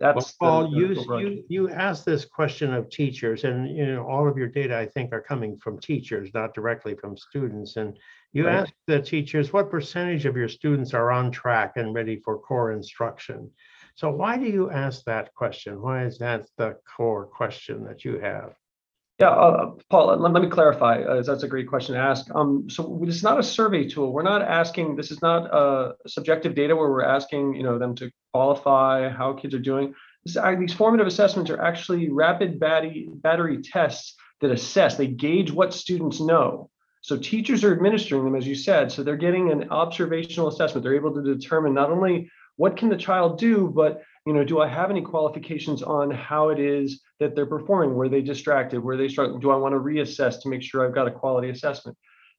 that's 0.00 0.32
the- 0.32 0.36
Paul, 0.40 0.70
you, 0.74 0.94
you, 1.18 1.44
you 1.48 1.68
asked 1.68 2.06
this 2.06 2.24
question 2.24 2.72
of 2.72 2.88
teachers 2.88 3.44
and, 3.44 3.68
you 3.76 3.84
know, 3.84 4.08
all 4.08 4.26
of 4.26 4.38
your 4.38 4.48
data, 4.48 4.74
I 4.74 4.86
think, 4.86 5.12
are 5.12 5.20
coming 5.20 5.58
from 5.58 5.78
teachers, 5.78 6.30
not 6.32 6.54
directly 6.54 6.94
from 6.94 7.18
students. 7.18 7.76
And 7.76 7.98
you 8.32 8.46
Right. 8.46 8.60
asked 8.60 8.72
the 8.86 9.02
teachers, 9.02 9.52
what 9.52 9.70
percentage 9.70 10.24
of 10.24 10.38
your 10.38 10.48
students 10.48 10.94
are 10.94 11.10
on 11.10 11.30
track 11.30 11.76
and 11.76 11.94
ready 11.94 12.16
for 12.16 12.38
core 12.38 12.72
instruction? 12.72 13.50
So 13.94 14.10
why 14.10 14.38
do 14.38 14.46
you 14.46 14.70
ask 14.70 15.04
that 15.04 15.34
question? 15.34 15.82
Why 15.82 16.04
is 16.06 16.16
that 16.16 16.46
the 16.56 16.78
core 16.96 17.26
question 17.26 17.84
that 17.84 18.02
you 18.02 18.18
have? 18.20 18.54
Yeah, 19.20 19.28
uh, 19.28 19.72
Paul, 19.90 20.18
let, 20.18 20.32
let 20.32 20.42
me 20.42 20.48
clarify, 20.48 21.02
uh, 21.02 21.22
that's 21.22 21.42
a 21.42 21.48
great 21.48 21.68
question 21.68 21.94
to 21.94 22.00
ask. 22.00 22.34
Um, 22.34 22.70
so 22.70 22.98
it's 23.06 23.22
not 23.22 23.38
a 23.38 23.42
survey 23.42 23.86
tool. 23.86 24.14
We're 24.14 24.22
not 24.22 24.40
asking, 24.40 24.96
this 24.96 25.10
is 25.10 25.20
not 25.20 25.52
uh, 25.52 25.92
subjective 26.06 26.54
data 26.54 26.74
where 26.74 26.88
we're 26.88 27.04
asking, 27.04 27.54
you 27.54 27.62
know, 27.62 27.78
them 27.78 27.94
to 27.96 28.10
qualify 28.32 29.10
how 29.10 29.34
kids 29.34 29.54
are 29.54 29.58
doing. 29.58 29.94
This, 30.24 30.38
these 30.58 30.72
formative 30.72 31.06
assessments 31.06 31.50
are 31.50 31.60
actually 31.60 32.10
rapid 32.10 32.58
battery, 32.58 33.10
battery 33.12 33.60
tests 33.62 34.16
that 34.40 34.50
assess, 34.50 34.96
they 34.96 35.08
gauge 35.08 35.52
what 35.52 35.74
students 35.74 36.18
know. 36.18 36.70
So 37.02 37.18
teachers 37.18 37.62
are 37.62 37.72
administering 37.72 38.24
them, 38.24 38.36
as 38.36 38.46
you 38.46 38.54
said, 38.54 38.90
so 38.90 39.02
they're 39.02 39.16
getting 39.16 39.52
an 39.52 39.68
observational 39.70 40.48
assessment. 40.48 40.82
They're 40.82 40.94
able 40.94 41.14
to 41.14 41.22
determine 41.22 41.74
not 41.74 41.90
only 41.90 42.30
what 42.56 42.78
can 42.78 42.88
the 42.88 42.96
child 42.96 43.38
do, 43.38 43.68
but 43.68 44.02
you 44.26 44.32
know, 44.32 44.44
do 44.44 44.60
I 44.60 44.68
have 44.68 44.90
any 44.90 45.02
qualifications 45.02 45.82
on 45.82 46.10
how 46.10 46.50
it 46.50 46.58
is 46.58 47.02
that 47.20 47.36
they're 47.36 47.46
performing? 47.46 47.94
Were 47.94 48.08
they 48.08 48.22
distracted? 48.22 48.80
Were 48.80 48.96
they 48.96 49.08
struggling? 49.08 49.40
Do 49.40 49.50
I 49.50 49.56
want 49.56 49.74
to 49.74 49.78
reassess 49.78 50.42
to 50.42 50.48
make 50.48 50.62
sure 50.62 50.84
I've 50.84 50.94
got 50.94 51.06
a 51.06 51.12
quality 51.12 51.50
assessment? 51.50 51.96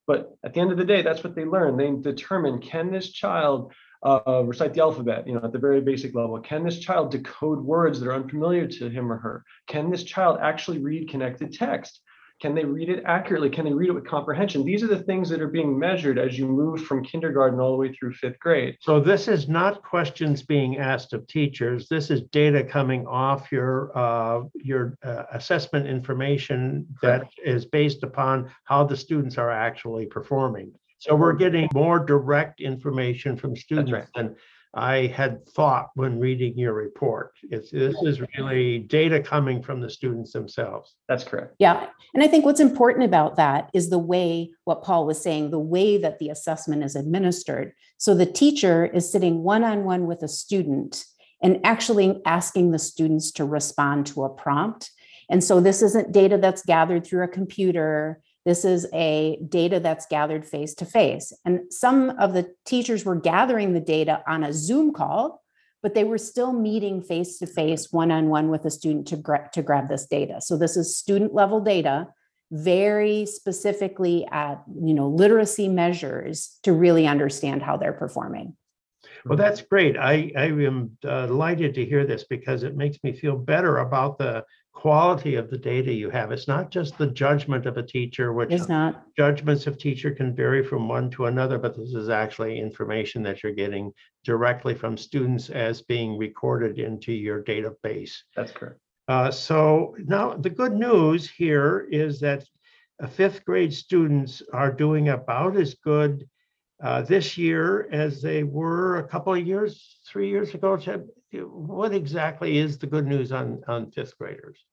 But 0.07 0.31
at 0.43 0.53
the 0.53 0.59
end 0.59 0.71
of 0.71 0.77
the 0.77 0.85
day, 0.85 1.03
that's 1.03 1.23
what 1.23 1.35
they 1.35 1.45
learn. 1.45 1.77
They 1.77 1.91
determine 2.11 2.59
can 2.59 2.91
this 2.91 3.11
child 3.11 3.71
uh, 4.03 4.43
recite 4.43 4.73
the 4.73 4.81
alphabet, 4.81 5.27
you 5.27 5.33
know, 5.33 5.41
at 5.43 5.53
the 5.53 5.59
very 5.59 5.79
basic 5.79 6.15
level? 6.15 6.39
Can 6.39 6.63
this 6.63 6.79
child 6.79 7.11
decode 7.11 7.59
words 7.59 7.99
that 7.99 8.09
are 8.09 8.15
unfamiliar 8.15 8.67
to 8.67 8.89
him 8.89 9.11
or 9.11 9.17
her? 9.17 9.43
Can 9.67 9.91
this 9.91 10.03
child 10.03 10.39
actually 10.41 10.79
read 10.79 11.09
connected 11.09 11.53
text? 11.53 12.01
Can 12.41 12.55
they 12.55 12.65
read 12.65 12.89
it 12.89 13.03
accurately? 13.05 13.51
Can 13.51 13.65
they 13.65 13.73
read 13.73 13.89
it 13.89 13.93
with 13.93 14.07
comprehension? 14.07 14.65
These 14.65 14.81
are 14.83 14.87
the 14.87 15.03
things 15.03 15.29
that 15.29 15.41
are 15.41 15.47
being 15.47 15.77
measured 15.77 16.17
as 16.17 16.39
you 16.39 16.47
move 16.47 16.83
from 16.83 17.03
kindergarten 17.03 17.59
all 17.59 17.71
the 17.71 17.77
way 17.77 17.93
through 17.93 18.13
fifth 18.13 18.39
grade. 18.39 18.77
So 18.81 18.99
this 18.99 19.27
is 19.27 19.47
not 19.47 19.83
questions 19.83 20.41
being 20.41 20.79
asked 20.79 21.13
of 21.13 21.27
teachers. 21.27 21.87
This 21.87 22.09
is 22.09 22.23
data 22.23 22.63
coming 22.63 23.05
off 23.05 23.51
your, 23.51 23.95
uh, 23.95 24.41
your 24.55 24.97
uh, 25.03 25.25
assessment 25.31 25.85
information 25.85 26.87
that 27.03 27.29
is 27.45 27.65
based 27.65 28.01
upon 28.01 28.49
how 28.63 28.85
the 28.85 28.97
students 28.97 29.37
are 29.37 29.51
actually 29.51 30.07
performing. 30.07 30.71
So 30.97 31.15
we're 31.15 31.33
getting 31.33 31.69
more 31.73 31.99
direct 31.99 32.59
information 32.59 33.35
from 33.37 33.55
students 33.55 33.91
right. 33.91 34.05
than 34.15 34.35
I 34.73 35.07
had 35.07 35.45
thought 35.49 35.89
when 35.95 36.19
reading 36.19 36.57
your 36.57 36.73
report. 36.73 37.33
It's, 37.49 37.71
this 37.71 37.95
is 38.03 38.21
really 38.37 38.79
data 38.79 39.19
coming 39.19 39.61
from 39.61 39.81
the 39.81 39.89
students 39.89 40.31
themselves. 40.31 40.95
That's 41.09 41.25
correct. 41.25 41.55
Yeah. 41.59 41.87
And 42.13 42.23
I 42.23 42.27
think 42.27 42.45
what's 42.45 42.61
important 42.61 43.05
about 43.05 43.35
that 43.35 43.69
is 43.73 43.89
the 43.89 43.99
way, 43.99 44.51
what 44.63 44.83
Paul 44.83 45.05
was 45.05 45.21
saying, 45.21 45.51
the 45.51 45.59
way 45.59 45.97
that 45.97 46.19
the 46.19 46.29
assessment 46.29 46.83
is 46.83 46.95
administered. 46.95 47.73
So 47.97 48.15
the 48.15 48.25
teacher 48.25 48.85
is 48.85 49.11
sitting 49.11 49.43
one 49.43 49.63
on 49.65 49.83
one 49.83 50.07
with 50.07 50.23
a 50.23 50.29
student 50.29 51.03
and 51.43 51.59
actually 51.65 52.21
asking 52.25 52.71
the 52.71 52.79
students 52.79 53.31
to 53.33 53.45
respond 53.45 54.05
to 54.07 54.23
a 54.23 54.29
prompt. 54.29 54.91
And 55.29 55.43
so 55.43 55.59
this 55.59 55.81
isn't 55.81 56.11
data 56.11 56.37
that's 56.37 56.63
gathered 56.63 57.05
through 57.05 57.23
a 57.23 57.27
computer. 57.27 58.21
This 58.45 58.65
is 58.65 58.87
a 58.93 59.37
data 59.47 59.79
that's 59.79 60.07
gathered 60.07 60.45
face 60.45 60.73
to 60.75 60.85
face. 60.85 61.31
And 61.45 61.71
some 61.71 62.11
of 62.11 62.33
the 62.33 62.53
teachers 62.65 63.05
were 63.05 63.15
gathering 63.15 63.73
the 63.73 63.79
data 63.79 64.23
on 64.27 64.43
a 64.43 64.53
Zoom 64.53 64.93
call, 64.93 65.43
but 65.83 65.93
they 65.93 66.03
were 66.03 66.17
still 66.17 66.51
meeting 66.51 67.01
face 67.01 67.37
to 67.39 67.47
face, 67.47 67.91
one 67.91 68.11
on 68.11 68.29
one 68.29 68.49
with 68.49 68.65
a 68.65 68.71
student 68.71 69.07
to, 69.09 69.17
gra- 69.17 69.49
to 69.53 69.61
grab 69.61 69.89
this 69.89 70.07
data. 70.07 70.41
So 70.41 70.57
this 70.57 70.75
is 70.75 70.97
student 70.97 71.33
level 71.33 71.61
data, 71.61 72.07
very 72.51 73.25
specifically 73.25 74.27
at 74.31 74.61
you 74.83 74.93
know 74.93 75.07
literacy 75.07 75.69
measures 75.69 76.59
to 76.63 76.73
really 76.73 77.07
understand 77.07 77.61
how 77.61 77.77
they're 77.77 77.93
performing. 77.93 78.57
Well, 79.25 79.37
that's 79.37 79.61
great. 79.61 79.97
I, 79.97 80.31
I 80.35 80.45
am 80.45 80.97
uh, 81.07 81.27
delighted 81.27 81.75
to 81.75 81.85
hear 81.85 82.05
this 82.05 82.23
because 82.23 82.63
it 82.63 82.75
makes 82.75 82.97
me 83.03 83.13
feel 83.13 83.37
better 83.37 83.77
about 83.77 84.17
the 84.17 84.43
quality 84.81 85.35
of 85.35 85.47
the 85.51 85.57
data 85.59 85.93
you 85.93 86.09
have. 86.09 86.31
It's 86.31 86.47
not 86.47 86.71
just 86.71 86.97
the 86.97 87.05
judgment 87.05 87.67
of 87.67 87.77
a 87.77 87.83
teacher, 87.83 88.33
which 88.33 88.51
It's 88.51 88.67
not. 88.67 89.03
judgments 89.15 89.67
of 89.67 89.77
teacher 89.77 90.09
can 90.09 90.35
vary 90.35 90.63
from 90.63 90.89
one 90.89 91.11
to 91.11 91.27
another, 91.27 91.59
but 91.59 91.77
this 91.77 91.93
is 91.93 92.09
actually 92.09 92.59
information 92.59 93.21
that 93.21 93.43
you're 93.43 93.53
getting 93.53 93.93
directly 94.23 94.73
from 94.73 94.97
students 94.97 95.51
as 95.51 95.83
being 95.83 96.17
recorded 96.17 96.79
into 96.79 97.13
your 97.13 97.43
database. 97.43 98.13
That's 98.35 98.51
correct. 98.51 98.79
Uh, 99.07 99.29
so 99.29 99.95
now 99.99 100.33
the 100.33 100.49
good 100.49 100.73
news 100.73 101.29
here 101.29 101.87
is 101.91 102.19
that 102.21 102.43
fifth 103.11 103.45
grade 103.45 103.75
students 103.75 104.41
are 104.51 104.71
doing 104.71 105.09
about 105.09 105.57
as 105.57 105.75
good 105.75 106.27
uh, 106.83 107.03
this 107.03 107.37
year 107.37 107.87
as 107.91 108.19
they 108.19 108.41
were 108.41 108.97
a 108.97 109.07
couple 109.07 109.31
of 109.31 109.45
years, 109.45 109.99
three 110.07 110.29
years 110.29 110.55
ago. 110.55 110.75
What 111.33 111.93
exactly 111.93 112.57
is 112.57 112.79
the 112.79 112.87
good 112.87 113.05
news 113.05 113.31
on, 113.31 113.61
on 113.67 113.91
fifth 113.91 114.17
graders? 114.17 114.65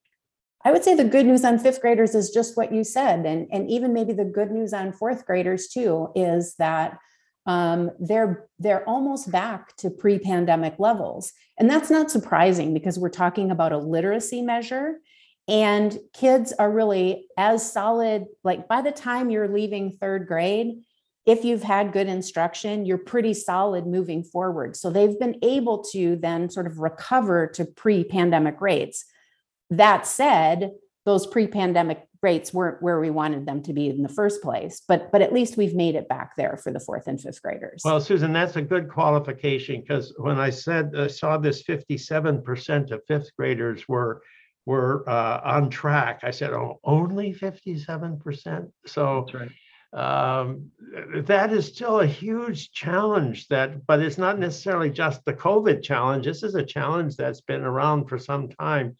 I 0.65 0.73
would 0.73 0.83
say 0.83 0.95
the 0.95 1.05
good 1.05 1.27
news 1.27 1.45
on 1.45 1.59
fifth 1.59 1.81
graders 1.81 2.15
is 2.15 2.31
just 2.31 2.57
what 2.57 2.73
you 2.73 2.85
said, 2.85 3.25
and 3.27 3.47
and 3.53 3.71
even 3.71 3.93
maybe 3.93 4.12
the 4.12 4.25
good 4.25 4.50
news 4.50 4.73
on 4.73 4.93
fourth 4.93 5.25
graders 5.25 5.69
too 5.69 6.09
is 6.15 6.55
that 6.57 6.99
um, 7.47 7.91
they're 8.00 8.47
they're 8.59 8.87
almost 8.88 9.31
back 9.31 9.77
to 9.79 9.91
pre-pandemic 9.91 10.75
levels, 10.79 11.33
and 11.59 11.71
that's 11.71 11.91
not 11.91 12.11
surprising 12.11 12.75
because 12.75 12.99
we're 12.99 13.09
talking 13.09 13.50
about 13.50 13.73
a 13.73 13.79
literacy 13.79 14.43
measure, 14.43 14.99
and 15.47 15.97
kids 16.12 16.53
are 16.53 16.71
really 16.71 17.27
as 17.37 17.73
solid. 17.73 18.27
Like 18.43 18.69
by 18.69 18.83
the 18.83 18.93
time 18.93 19.31
you're 19.31 19.49
leaving 19.49 19.93
third 19.93 20.27
grade, 20.27 20.83
if 21.25 21.45
you've 21.45 21.62
had 21.62 21.93
good 21.93 22.09
instruction, 22.09 22.85
you're 22.85 22.99
pretty 22.99 23.33
solid 23.33 23.87
moving 23.87 24.25
forward. 24.25 24.77
So 24.77 24.91
they've 24.91 25.19
been 25.19 25.38
able 25.43 25.85
to 25.93 26.17
then 26.17 26.50
sort 26.50 26.67
of 26.67 26.79
recover 26.79 27.47
to 27.49 27.65
pre-pandemic 27.65 28.61
rates. 28.61 29.05
That 29.70 30.06
said, 30.06 30.72
those 31.04 31.26
pre-pandemic 31.26 32.06
rates 32.22 32.52
weren't 32.52 32.82
where 32.82 33.00
we 33.00 33.10
wanted 33.10 33.46
them 33.46 33.62
to 33.62 33.72
be 33.72 33.88
in 33.88 34.02
the 34.02 34.08
first 34.08 34.42
place, 34.42 34.82
but 34.88 35.12
but 35.12 35.22
at 35.22 35.32
least 35.32 35.56
we've 35.56 35.75
made 35.75 35.94
it 35.94 36.08
back 36.08 36.37
there 36.37 36.56
for 36.56 36.72
the 36.72 36.80
fourth 36.80 37.06
and 37.06 37.20
fifth 37.20 37.40
graders. 37.42 37.82
Well, 37.84 38.00
Susan, 38.00 38.32
that's 38.32 38.56
a 38.56 38.62
good 38.62 38.88
qualification 38.88 39.80
because 39.80 40.12
when 40.18 40.38
I 40.38 40.50
said 40.50 40.92
I 40.96 41.06
saw 41.06 41.38
this 41.38 41.62
57% 41.62 42.90
of 42.90 43.02
fifth 43.06 43.30
graders 43.37 43.87
were 43.88 44.22
were 44.68 45.08
uh, 45.08 45.40
on 45.44 45.70
track, 45.70 46.20
I 46.25 46.30
said, 46.30 46.52
oh, 46.52 46.78
only 46.84 47.32
57%. 47.32 48.70
So 48.84 49.26
That's 49.26 49.50
right. 49.94 50.44
um, 50.44 50.70
that 51.25 51.54
is 51.54 51.68
still 51.68 52.00
a 52.00 52.06
huge 52.06 52.70
challenge 52.72 53.48
that, 53.48 53.87
but 53.87 54.00
it's 54.00 54.18
not 54.18 54.38
necessarily 54.38 54.90
just 54.90 55.25
the 55.25 55.32
COVID 55.32 55.82
challenge. 55.82 56.26
This 56.26 56.42
is 56.42 56.54
a 56.54 56.62
challenge 56.62 57.16
that's 57.16 57.40
been 57.40 57.62
around 57.62 58.10
for 58.10 58.18
some 58.18 58.50
time. 58.50 58.94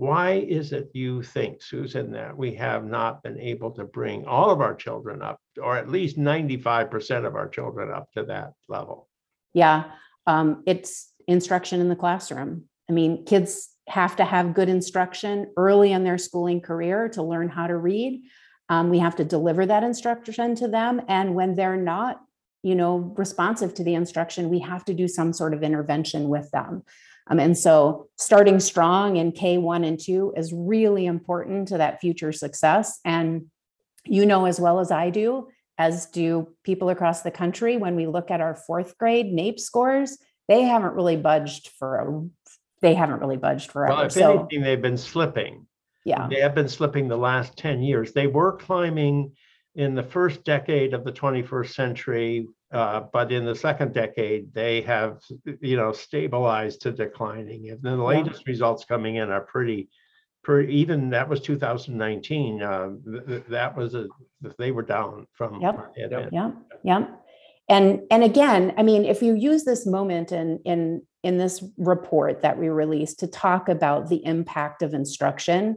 Why 0.00 0.46
is 0.48 0.72
it 0.72 0.88
you 0.94 1.22
think, 1.22 1.60
Susan, 1.60 2.12
that 2.12 2.34
we 2.34 2.54
have 2.54 2.86
not 2.86 3.22
been 3.22 3.38
able 3.38 3.70
to 3.72 3.84
bring 3.84 4.24
all 4.24 4.48
of 4.50 4.62
our 4.62 4.74
children 4.74 5.20
up, 5.20 5.38
or 5.62 5.76
at 5.76 5.90
least 5.90 6.16
95% 6.16 7.26
of 7.26 7.34
our 7.34 7.50
children 7.50 7.92
up 7.92 8.10
to 8.12 8.24
that 8.24 8.54
level? 8.66 9.10
Yeah, 9.52 9.90
um, 10.26 10.62
it's 10.66 11.12
instruction 11.28 11.82
in 11.82 11.90
the 11.90 11.96
classroom. 11.96 12.64
I 12.88 12.94
mean, 12.94 13.26
kids 13.26 13.68
have 13.88 14.16
to 14.16 14.24
have 14.24 14.54
good 14.54 14.70
instruction 14.70 15.52
early 15.58 15.92
in 15.92 16.02
their 16.02 16.16
schooling 16.16 16.62
career 16.62 17.10
to 17.10 17.22
learn 17.22 17.50
how 17.50 17.66
to 17.66 17.76
read. 17.76 18.22
Um, 18.70 18.88
we 18.88 19.00
have 19.00 19.16
to 19.16 19.24
deliver 19.24 19.66
that 19.66 19.84
instruction 19.84 20.54
to 20.54 20.68
them, 20.68 21.02
and 21.08 21.34
when 21.34 21.56
they're 21.56 21.76
not, 21.76 22.22
you 22.62 22.74
know, 22.74 23.12
responsive 23.18 23.74
to 23.74 23.84
the 23.84 23.92
instruction, 23.92 24.48
we 24.48 24.60
have 24.60 24.82
to 24.86 24.94
do 24.94 25.06
some 25.06 25.34
sort 25.34 25.52
of 25.52 25.62
intervention 25.62 26.30
with 26.30 26.50
them. 26.52 26.84
Um, 27.30 27.38
and 27.38 27.56
so, 27.56 28.08
starting 28.18 28.60
strong 28.60 29.16
in 29.16 29.32
K 29.32 29.56
one 29.56 29.84
and 29.84 29.98
two 29.98 30.34
is 30.36 30.52
really 30.52 31.06
important 31.06 31.68
to 31.68 31.78
that 31.78 32.00
future 32.00 32.32
success. 32.32 32.98
And 33.04 33.46
you 34.04 34.26
know 34.26 34.46
as 34.46 34.60
well 34.60 34.80
as 34.80 34.90
I 34.90 35.10
do, 35.10 35.48
as 35.78 36.06
do 36.06 36.48
people 36.64 36.90
across 36.90 37.22
the 37.22 37.30
country, 37.30 37.76
when 37.76 37.96
we 37.96 38.06
look 38.06 38.30
at 38.30 38.40
our 38.40 38.54
fourth 38.54 38.98
grade 38.98 39.26
NAEP 39.26 39.60
scores, 39.60 40.18
they 40.48 40.62
haven't 40.62 40.94
really 40.94 41.16
budged 41.16 41.68
for 41.78 41.96
a, 41.96 42.28
they 42.82 42.94
haven't 42.94 43.20
really 43.20 43.36
budged 43.36 43.70
Well, 43.88 44.00
if 44.02 44.12
So 44.12 44.40
anything, 44.40 44.62
they've 44.62 44.82
been 44.82 44.96
slipping. 44.96 45.66
yeah, 46.04 46.26
They 46.28 46.40
have 46.40 46.54
been 46.54 46.68
slipping 46.68 47.08
the 47.08 47.16
last 47.16 47.56
10 47.56 47.82
years. 47.82 48.12
They 48.12 48.26
were 48.26 48.56
climbing 48.56 49.32
in 49.76 49.94
the 49.94 50.02
first 50.02 50.44
decade 50.44 50.94
of 50.94 51.04
the 51.04 51.12
21st 51.12 51.70
century, 51.72 52.46
uh, 52.72 53.00
but 53.12 53.32
in 53.32 53.44
the 53.44 53.54
second 53.54 53.92
decade, 53.94 54.52
they 54.54 54.80
have, 54.82 55.20
you 55.60 55.76
know, 55.76 55.92
stabilized 55.92 56.82
to 56.82 56.92
declining. 56.92 57.70
And 57.70 57.82
the 57.82 57.96
latest 57.96 58.46
results 58.46 58.84
coming 58.84 59.16
in 59.16 59.30
are 59.30 59.40
pretty, 59.40 59.88
pretty, 60.44 60.72
even 60.76 61.10
that 61.10 61.28
was 61.28 61.40
2019. 61.40 62.62
uh, 62.62 62.90
th- 63.10 63.26
th- 63.26 63.44
That 63.48 63.76
was, 63.76 63.94
a 63.94 64.06
they 64.58 64.70
were 64.70 64.82
down 64.82 65.26
from. 65.32 65.60
Yep. 65.60 65.76
where 65.76 65.90
they 65.96 66.02
had 66.02 66.10
Yep. 66.12 66.24
been. 66.30 66.34
yeah, 66.34 66.50
yeah. 66.84 67.06
And 67.68 68.00
and 68.10 68.24
again, 68.24 68.74
I 68.76 68.82
mean, 68.82 69.04
if 69.04 69.22
you 69.22 69.34
use 69.34 69.62
this 69.64 69.86
moment 69.86 70.32
in 70.32 70.58
in 70.64 71.02
in 71.22 71.38
this 71.38 71.62
report 71.76 72.42
that 72.42 72.58
we 72.58 72.68
released 72.68 73.20
to 73.20 73.28
talk 73.28 73.68
about 73.68 74.08
the 74.08 74.24
impact 74.24 74.82
of 74.82 74.92
instruction, 74.92 75.76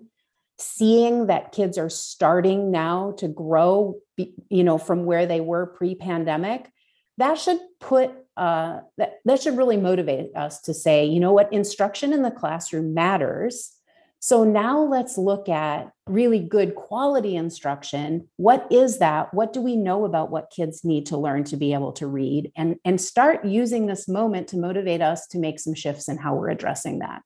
seeing 0.57 1.27
that 1.27 1.51
kids 1.51 1.77
are 1.77 1.89
starting 1.89 2.71
now 2.71 3.12
to 3.17 3.27
grow, 3.27 4.00
you 4.17 4.63
know, 4.63 4.77
from 4.79 5.05
where 5.05 5.25
they 5.27 5.39
were 5.41 5.67
pre-pandemic, 5.67 6.69
that 7.17 7.38
should 7.38 7.60
put 7.79 8.12
uh, 8.36 8.79
that 8.98 9.20
that 9.25 9.41
should 9.41 9.58
really 9.58 9.77
motivate 9.77 10.36
us 10.36 10.62
to 10.62 10.74
say, 10.74 11.05
you 11.05 11.20
know 11.20 11.34
what, 11.34 11.53
instruction 11.53 12.13
in 12.13 12.24
the 12.24 12.32
classroom 12.32 12.93
matters. 12.93 13.72
So 14.20 14.46
now 14.46 14.79
let's 14.82 15.17
look 15.17 15.50
at 15.50 15.91
really 16.08 16.39
good 16.39 16.75
quality 16.75 17.36
instruction. 17.36 18.29
What 18.38 18.65
is 18.72 19.00
that? 19.00 19.34
What 19.34 19.51
do 19.51 19.60
we 19.60 19.75
know 19.75 20.05
about 20.05 20.32
what 20.32 20.50
kids 20.50 20.86
need 20.86 21.08
to 21.08 21.17
learn 21.17 21.43
to 21.43 21.58
be 21.58 21.74
able 21.74 21.91
to 21.91 22.08
read? 22.08 22.50
And, 22.55 22.77
and 22.86 23.01
start 23.01 23.43
using 23.43 23.86
this 23.86 24.08
moment 24.08 24.48
to 24.48 24.58
motivate 24.58 25.01
us 25.01 25.27
to 25.27 25.39
make 25.39 25.60
some 25.60 25.75
shifts 25.75 26.08
in 26.08 26.17
how 26.17 26.36
we're 26.36 26.51
addressing 26.51 27.00
that. 27.00 27.22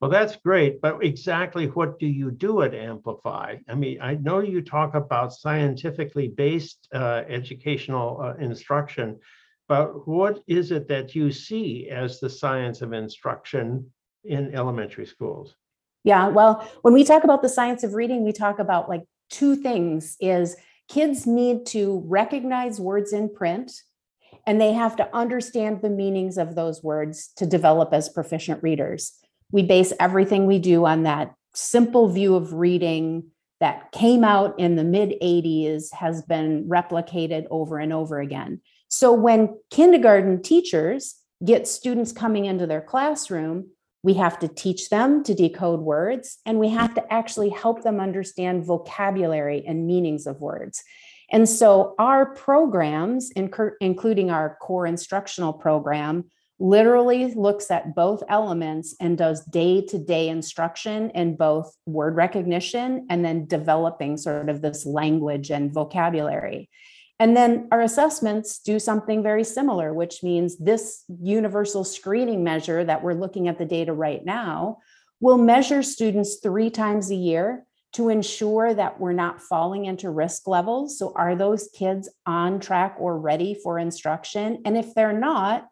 Well, 0.00 0.10
that's 0.10 0.36
great, 0.36 0.80
but 0.80 1.04
exactly 1.04 1.66
what 1.66 1.98
do 1.98 2.06
you 2.06 2.30
do 2.30 2.62
at 2.62 2.74
Amplify? 2.74 3.56
I 3.68 3.74
mean, 3.74 4.00
I 4.00 4.14
know 4.14 4.40
you 4.40 4.62
talk 4.62 4.94
about 4.94 5.34
scientifically 5.34 6.28
based 6.28 6.88
uh, 6.94 7.24
educational 7.28 8.18
uh, 8.22 8.34
instruction, 8.42 9.18
but 9.68 10.08
what 10.08 10.42
is 10.46 10.72
it 10.72 10.88
that 10.88 11.14
you 11.14 11.30
see 11.30 11.90
as 11.90 12.18
the 12.18 12.30
science 12.30 12.80
of 12.80 12.94
instruction 12.94 13.90
in 14.24 14.54
elementary 14.54 15.04
schools? 15.04 15.54
Yeah, 16.02 16.28
well, 16.28 16.66
when 16.80 16.94
we 16.94 17.04
talk 17.04 17.24
about 17.24 17.42
the 17.42 17.48
science 17.50 17.84
of 17.84 17.92
reading, 17.92 18.24
we 18.24 18.32
talk 18.32 18.58
about 18.58 18.88
like 18.88 19.04
two 19.28 19.54
things 19.54 20.16
is 20.18 20.56
kids 20.88 21.26
need 21.26 21.66
to 21.66 22.02
recognize 22.06 22.80
words 22.80 23.12
in 23.12 23.32
print 23.32 23.70
and 24.46 24.58
they 24.58 24.72
have 24.72 24.96
to 24.96 25.14
understand 25.14 25.82
the 25.82 25.90
meanings 25.90 26.38
of 26.38 26.54
those 26.54 26.82
words 26.82 27.30
to 27.36 27.44
develop 27.44 27.92
as 27.92 28.08
proficient 28.08 28.62
readers. 28.62 29.12
We 29.52 29.62
base 29.62 29.92
everything 29.98 30.46
we 30.46 30.58
do 30.58 30.84
on 30.86 31.04
that 31.04 31.34
simple 31.54 32.08
view 32.08 32.36
of 32.36 32.54
reading 32.54 33.24
that 33.60 33.92
came 33.92 34.24
out 34.24 34.58
in 34.58 34.76
the 34.76 34.84
mid 34.84 35.14
80s 35.22 35.92
has 35.92 36.22
been 36.22 36.64
replicated 36.64 37.46
over 37.50 37.78
and 37.78 37.92
over 37.92 38.20
again. 38.20 38.60
So 38.88 39.12
when 39.12 39.58
kindergarten 39.70 40.42
teachers 40.42 41.16
get 41.44 41.68
students 41.68 42.12
coming 42.12 42.46
into 42.46 42.66
their 42.66 42.80
classroom, 42.80 43.68
we 44.02 44.14
have 44.14 44.38
to 44.38 44.48
teach 44.48 44.88
them 44.88 45.22
to 45.24 45.34
decode 45.34 45.80
words 45.80 46.38
and 46.46 46.58
we 46.58 46.70
have 46.70 46.94
to 46.94 47.12
actually 47.12 47.50
help 47.50 47.82
them 47.82 48.00
understand 48.00 48.64
vocabulary 48.64 49.62
and 49.66 49.86
meanings 49.86 50.26
of 50.26 50.40
words. 50.40 50.82
And 51.30 51.48
so 51.48 51.94
our 51.98 52.34
programs, 52.34 53.30
including 53.36 54.30
our 54.30 54.56
core 54.60 54.86
instructional 54.86 55.52
program, 55.52 56.30
literally 56.60 57.32
looks 57.34 57.70
at 57.70 57.94
both 57.94 58.22
elements 58.28 58.94
and 59.00 59.16
does 59.16 59.42
day 59.46 59.80
to 59.80 59.98
day 59.98 60.28
instruction 60.28 61.10
in 61.10 61.34
both 61.34 61.74
word 61.86 62.14
recognition 62.14 63.06
and 63.08 63.24
then 63.24 63.46
developing 63.46 64.18
sort 64.18 64.50
of 64.50 64.60
this 64.60 64.84
language 64.84 65.50
and 65.50 65.72
vocabulary. 65.72 66.68
And 67.18 67.36
then 67.36 67.68
our 67.72 67.80
assessments 67.80 68.60
do 68.60 68.78
something 68.78 69.22
very 69.22 69.44
similar, 69.44 69.92
which 69.92 70.22
means 70.22 70.56
this 70.58 71.04
universal 71.20 71.82
screening 71.82 72.44
measure 72.44 72.84
that 72.84 73.02
we're 73.02 73.14
looking 73.14 73.48
at 73.48 73.58
the 73.58 73.66
data 73.66 73.92
right 73.92 74.24
now 74.24 74.78
will 75.20 75.38
measure 75.38 75.82
students 75.82 76.38
three 76.42 76.70
times 76.70 77.10
a 77.10 77.14
year 77.14 77.64
to 77.92 78.08
ensure 78.08 78.72
that 78.72 79.00
we're 79.00 79.12
not 79.12 79.42
falling 79.42 79.86
into 79.86 80.10
risk 80.10 80.46
levels. 80.46 80.98
So, 80.98 81.12
are 81.16 81.34
those 81.34 81.68
kids 81.74 82.08
on 82.24 82.60
track 82.60 82.96
or 82.98 83.18
ready 83.18 83.54
for 83.54 83.78
instruction? 83.78 84.62
And 84.64 84.76
if 84.76 84.94
they're 84.94 85.18
not, 85.18 85.68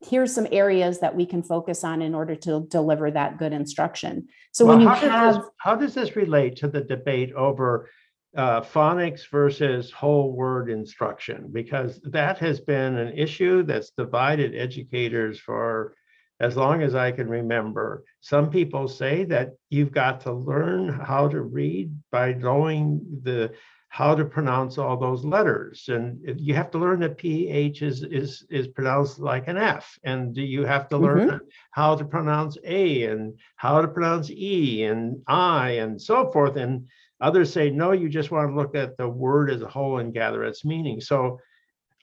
here's 0.00 0.34
some 0.34 0.46
areas 0.52 1.00
that 1.00 1.14
we 1.14 1.26
can 1.26 1.42
focus 1.42 1.82
on 1.82 2.02
in 2.02 2.14
order 2.14 2.34
to 2.34 2.66
deliver 2.70 3.10
that 3.10 3.38
good 3.38 3.52
instruction. 3.52 4.28
So 4.52 4.66
well, 4.66 4.76
when 4.76 4.82
you 4.82 4.88
how 4.88 4.94
have 4.96 5.10
does 5.10 5.36
this, 5.36 5.50
how 5.58 5.74
does 5.74 5.94
this 5.94 6.16
relate 6.16 6.56
to 6.56 6.68
the 6.68 6.82
debate 6.82 7.32
over 7.32 7.88
uh, 8.36 8.60
phonics 8.60 9.28
versus 9.30 9.90
whole 9.90 10.32
word 10.32 10.70
instruction? 10.70 11.48
Because 11.52 12.00
that 12.04 12.38
has 12.38 12.60
been 12.60 12.96
an 12.96 13.16
issue 13.16 13.62
that's 13.62 13.90
divided 13.90 14.54
educators 14.54 15.40
for 15.40 15.94
as 16.40 16.56
long 16.56 16.82
as 16.82 16.94
I 16.94 17.12
can 17.12 17.28
remember. 17.28 18.04
Some 18.20 18.50
people 18.50 18.88
say 18.88 19.24
that 19.24 19.52
you've 19.70 19.92
got 19.92 20.20
to 20.22 20.32
learn 20.32 20.88
how 20.88 21.28
to 21.28 21.40
read 21.40 21.96
by 22.10 22.34
knowing 22.34 23.00
the 23.22 23.52
how 23.88 24.14
to 24.14 24.24
pronounce 24.24 24.78
all 24.78 24.96
those 24.96 25.24
letters. 25.24 25.88
And 25.88 26.20
you 26.38 26.54
have 26.54 26.70
to 26.72 26.78
learn 26.78 27.00
that 27.00 27.18
ph 27.18 27.82
is 27.82 28.02
is 28.02 28.44
is 28.50 28.68
pronounced 28.68 29.18
like 29.18 29.48
an 29.48 29.56
f. 29.56 29.98
And 30.04 30.36
you 30.36 30.64
have 30.64 30.88
to 30.88 30.98
learn 30.98 31.28
mm-hmm. 31.28 31.46
how 31.70 31.94
to 31.96 32.04
pronounce 32.04 32.58
a 32.64 33.04
and 33.04 33.38
how 33.56 33.80
to 33.80 33.88
pronounce 33.88 34.30
e 34.30 34.84
and 34.84 35.22
i 35.26 35.70
and 35.70 36.00
so 36.00 36.30
forth? 36.30 36.56
And 36.56 36.86
others 37.20 37.52
say 37.52 37.70
no 37.70 37.92
you 37.92 38.08
just 38.08 38.30
want 38.30 38.50
to 38.50 38.56
look 38.56 38.74
at 38.74 38.96
the 38.96 39.08
word 39.08 39.50
as 39.50 39.62
a 39.62 39.68
whole 39.68 39.98
and 39.98 40.12
gather 40.12 40.44
its 40.44 40.64
meaning. 40.64 41.00
So 41.00 41.40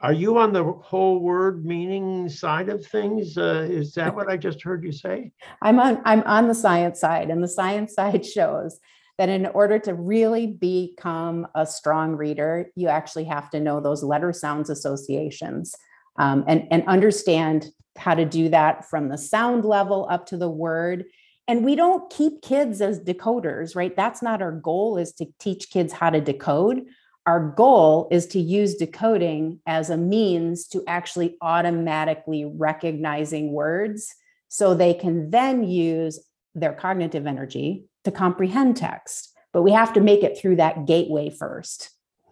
are 0.01 0.13
you 0.13 0.37
on 0.37 0.51
the 0.51 0.63
whole 0.63 1.19
word 1.19 1.65
meaning 1.65 2.27
side 2.27 2.67
of 2.67 2.85
things? 2.85 3.37
Uh, 3.37 3.67
is 3.69 3.93
that 3.93 4.15
what 4.15 4.29
i 4.29 4.37
just 4.37 4.63
heard 4.63 4.83
you 4.83 4.91
say? 4.91 5.31
I'm 5.61 5.79
on 5.79 6.01
i'm 6.05 6.23
on 6.23 6.47
the 6.47 6.55
science 6.55 6.99
side 6.99 7.29
and 7.29 7.43
the 7.43 7.47
science 7.47 7.93
side 7.93 8.25
shows 8.37 8.79
that 9.17 9.29
in 9.29 9.45
order 9.47 9.77
to 9.79 9.93
really 9.93 10.47
become 10.47 11.47
a 11.55 11.65
strong 11.65 12.15
reader, 12.15 12.71
you 12.75 12.87
actually 12.87 13.25
have 13.25 13.49
to 13.51 13.59
know 13.59 13.79
those 13.79 14.03
letter 14.03 14.33
sounds 14.33 14.69
associations 14.69 15.75
um, 16.17 16.43
and, 16.47 16.67
and 16.71 16.87
understand 16.87 17.67
how 17.97 18.15
to 18.15 18.25
do 18.25 18.49
that 18.49 18.89
from 18.89 19.09
the 19.09 19.17
sound 19.17 19.65
level 19.65 20.07
up 20.09 20.25
to 20.27 20.37
the 20.37 20.49
word. 20.49 21.05
And 21.47 21.63
we 21.63 21.75
don't 21.75 22.11
keep 22.11 22.41
kids 22.41 22.81
as 22.81 22.99
decoders, 22.99 23.75
right? 23.75 23.95
That's 23.95 24.21
not 24.21 24.41
our 24.41 24.51
goal 24.51 24.97
is 24.97 25.13
to 25.13 25.27
teach 25.39 25.69
kids 25.69 25.93
how 25.93 26.09
to 26.09 26.21
decode. 26.21 26.85
Our 27.25 27.53
goal 27.55 28.07
is 28.11 28.27
to 28.27 28.39
use 28.39 28.75
decoding 28.75 29.59
as 29.65 29.89
a 29.89 29.97
means 29.97 30.67
to 30.69 30.83
actually 30.87 31.37
automatically 31.41 32.45
recognizing 32.45 33.51
words 33.51 34.13
so 34.47 34.73
they 34.73 34.93
can 34.93 35.29
then 35.29 35.63
use 35.63 36.19
their 36.55 36.73
cognitive 36.73 37.27
energy 37.27 37.85
to 38.03 38.11
comprehend 38.11 38.77
text, 38.77 39.33
but 39.51 39.63
we 39.63 39.71
have 39.71 39.93
to 39.93 40.01
make 40.01 40.23
it 40.23 40.37
through 40.37 40.57
that 40.57 40.85
gateway 40.85 41.29
first. 41.29 41.91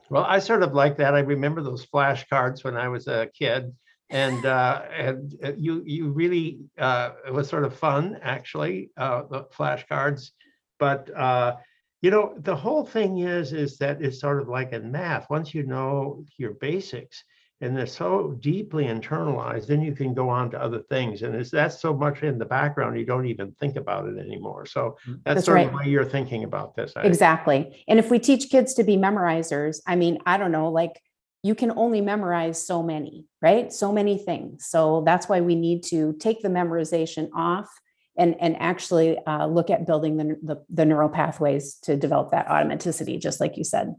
Well, 0.09 0.25
I 0.25 0.39
sort 0.39 0.63
of 0.63 0.73
like 0.73 0.97
that. 0.97 1.15
I 1.15 1.19
remember 1.19 1.61
those 1.61 1.85
flashcards 1.85 2.63
when 2.63 2.75
I 2.75 2.89
was 2.89 3.07
a 3.07 3.29
kid, 3.33 3.73
and 4.09 4.45
uh, 4.45 4.81
and 4.93 5.35
uh, 5.43 5.53
you 5.55 5.83
you 5.85 6.09
really 6.09 6.59
uh, 6.77 7.11
it 7.25 7.33
was 7.33 7.47
sort 7.47 7.63
of 7.63 7.73
fun 7.73 8.19
actually 8.21 8.91
uh, 8.97 9.23
the 9.31 9.43
flashcards, 9.45 10.31
but 10.79 11.09
uh, 11.15 11.55
you 12.01 12.11
know 12.11 12.35
the 12.39 12.55
whole 12.55 12.85
thing 12.85 13.19
is 13.19 13.53
is 13.53 13.77
that 13.77 14.01
it's 14.01 14.19
sort 14.19 14.41
of 14.41 14.49
like 14.49 14.73
in 14.73 14.91
math. 14.91 15.29
Once 15.29 15.53
you 15.53 15.63
know 15.63 16.25
your 16.37 16.51
basics, 16.55 17.23
and 17.61 17.77
they're 17.77 17.85
so 17.85 18.35
deeply 18.39 18.85
internalized, 18.85 19.67
then 19.67 19.81
you 19.81 19.93
can 19.93 20.13
go 20.13 20.27
on 20.29 20.49
to 20.51 20.61
other 20.61 20.79
things. 20.89 21.21
And 21.21 21.35
it's 21.35 21.51
that's 21.51 21.79
so 21.79 21.93
much 21.93 22.23
in 22.23 22.37
the 22.37 22.45
background, 22.45 22.99
you 22.99 23.05
don't 23.05 23.27
even 23.27 23.51
think 23.59 23.75
about 23.75 24.07
it 24.07 24.17
anymore. 24.17 24.65
So 24.65 24.97
mm, 25.07 25.19
that's, 25.23 25.35
that's 25.35 25.45
sort 25.45 25.55
right. 25.55 25.67
of 25.67 25.71
the 25.71 25.77
way 25.77 25.89
you're 25.89 26.03
thinking 26.03 26.43
about 26.43 26.75
this. 26.75 26.93
I 26.95 27.03
exactly. 27.03 27.83
And 27.87 27.99
if 27.99 28.09
we 28.09 28.19
teach 28.19 28.49
kids 28.49 28.73
to 28.75 28.83
be 28.83 28.97
memorizers, 28.97 29.79
I 29.85 29.95
mean, 29.95 30.19
I 30.25 30.37
don't 30.37 30.51
know, 30.51 30.69
like 30.69 30.99
you 31.43 31.55
can 31.55 31.71
only 31.71 32.01
memorize 32.01 32.65
so 32.65 32.83
many, 32.83 33.27
right? 33.41 33.71
So 33.71 33.91
many 33.91 34.17
things. 34.17 34.65
So 34.65 35.03
that's 35.05 35.29
why 35.29 35.41
we 35.41 35.55
need 35.55 35.83
to 35.85 36.13
take 36.19 36.41
the 36.41 36.49
memorization 36.49 37.29
off 37.35 37.69
and, 38.17 38.35
and 38.39 38.55
actually 38.59 39.17
uh, 39.25 39.47
look 39.47 39.69
at 39.69 39.87
building 39.87 40.17
the, 40.17 40.37
the, 40.43 40.63
the 40.69 40.85
neural 40.85 41.09
pathways 41.09 41.75
to 41.83 41.95
develop 41.95 42.31
that 42.31 42.47
automaticity, 42.47 43.19
just 43.19 43.39
like 43.39 43.57
you 43.57 43.63
said. 43.63 43.95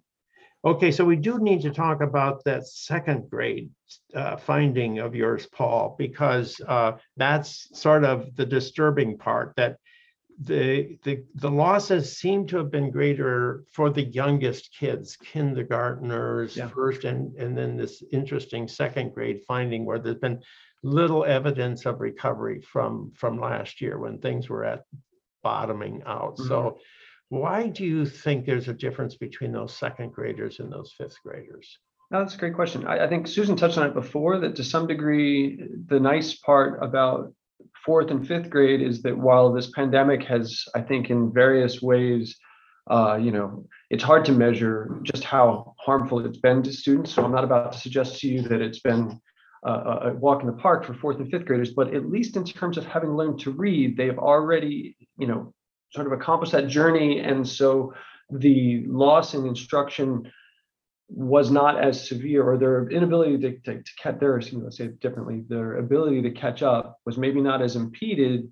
Okay, 0.64 0.92
so 0.92 1.04
we 1.04 1.16
do 1.16 1.38
need 1.40 1.60
to 1.62 1.70
talk 1.70 2.02
about 2.02 2.44
that 2.44 2.68
second 2.68 3.28
grade 3.28 3.70
uh, 4.14 4.36
finding 4.36 5.00
of 5.00 5.14
yours, 5.14 5.46
Paul, 5.46 5.96
because 5.98 6.60
uh, 6.68 6.92
that's 7.16 7.68
sort 7.78 8.04
of 8.04 8.36
the 8.36 8.46
disturbing 8.46 9.18
part 9.18 9.54
that 9.56 9.76
the, 10.40 10.98
the 11.04 11.24
the 11.34 11.50
losses 11.50 12.16
seem 12.16 12.46
to 12.46 12.56
have 12.58 12.70
been 12.70 12.90
greater 12.90 13.64
for 13.72 13.90
the 13.90 14.02
youngest 14.02 14.70
kids, 14.78 15.16
kindergarteners 15.16 16.56
yeah. 16.56 16.68
first, 16.68 17.04
and 17.04 17.34
and 17.36 17.56
then 17.56 17.76
this 17.76 18.02
interesting 18.12 18.66
second 18.66 19.14
grade 19.14 19.42
finding 19.46 19.84
where 19.84 19.98
there's 19.98 20.16
been 20.16 20.42
little 20.82 21.24
evidence 21.24 21.86
of 21.86 22.00
recovery 22.00 22.60
from 22.60 23.12
from 23.14 23.38
last 23.38 23.80
year 23.80 23.98
when 23.98 24.18
things 24.18 24.48
were 24.48 24.64
at 24.64 24.84
bottoming 25.42 26.02
out. 26.06 26.36
Mm-hmm. 26.36 26.48
So 26.48 26.78
why 27.32 27.66
do 27.66 27.82
you 27.82 28.04
think 28.04 28.44
there's 28.44 28.68
a 28.68 28.74
difference 28.74 29.16
between 29.16 29.52
those 29.52 29.74
second 29.74 30.12
graders 30.12 30.60
and 30.60 30.70
those 30.70 30.92
fifth 30.98 31.16
graders? 31.24 31.78
No, 32.10 32.18
that's 32.18 32.34
a 32.34 32.38
great 32.38 32.54
question. 32.54 32.86
I, 32.86 33.06
I, 33.06 33.08
think 33.08 33.26
Susan 33.26 33.56
touched 33.56 33.78
on 33.78 33.86
it 33.86 33.94
before 33.94 34.38
that 34.40 34.54
to 34.56 34.62
some 34.62 34.86
degree, 34.86 35.66
the 35.86 35.98
nice 35.98 36.34
part 36.34 36.84
about 36.84 37.32
fourth 37.86 38.10
and 38.10 38.28
fifth 38.28 38.50
grade 38.50 38.82
is 38.82 39.00
that 39.04 39.16
while 39.16 39.50
this 39.50 39.70
pandemic 39.70 40.22
has, 40.24 40.62
I 40.74 40.82
think, 40.82 41.08
in 41.08 41.32
various 41.32 41.80
ways, 41.80 42.36
uh, 42.90 43.18
you 43.18 43.30
know, 43.30 43.64
it's 43.88 44.04
hard 44.04 44.26
to 44.26 44.32
measure 44.32 45.00
just 45.02 45.24
how 45.24 45.74
harmful 45.78 46.22
it's 46.26 46.36
been 46.36 46.62
to 46.64 46.72
students. 46.72 47.14
So 47.14 47.24
I'm 47.24 47.32
not 47.32 47.44
about 47.44 47.72
to 47.72 47.78
suggest 47.78 48.20
to 48.20 48.28
you 48.28 48.42
that 48.42 48.60
it's 48.60 48.80
been 48.80 49.18
uh, 49.66 50.00
a 50.02 50.12
walk 50.12 50.42
in 50.42 50.48
the 50.48 50.52
park 50.52 50.84
for 50.84 50.92
fourth 50.92 51.16
and 51.16 51.30
fifth 51.30 51.46
graders, 51.46 51.72
but 51.72 51.94
at 51.94 52.10
least 52.10 52.36
in 52.36 52.44
terms 52.44 52.76
of 52.76 52.84
having 52.84 53.16
learned 53.16 53.40
to 53.40 53.52
read, 53.52 53.96
they've 53.96 54.18
already, 54.18 54.98
you 55.16 55.26
know, 55.26 55.54
sort 55.94 56.06
of 56.06 56.12
accomplish 56.12 56.50
that 56.50 56.68
journey. 56.68 57.20
And 57.20 57.46
so 57.46 57.94
the 58.30 58.84
loss 58.86 59.34
in 59.34 59.46
instruction 59.46 60.30
was 61.08 61.50
not 61.50 61.78
as 61.82 62.08
severe, 62.08 62.42
or 62.42 62.56
their 62.56 62.88
inability 62.88 63.38
to, 63.38 63.58
to, 63.60 63.82
to 63.82 63.90
catch 63.98 64.18
their, 64.18 64.40
let's 64.52 64.78
say 64.78 64.84
it 64.84 65.00
differently, 65.00 65.44
their 65.48 65.76
ability 65.76 66.22
to 66.22 66.30
catch 66.30 66.62
up 66.62 66.98
was 67.04 67.18
maybe 67.18 67.40
not 67.40 67.60
as 67.60 67.76
impeded 67.76 68.50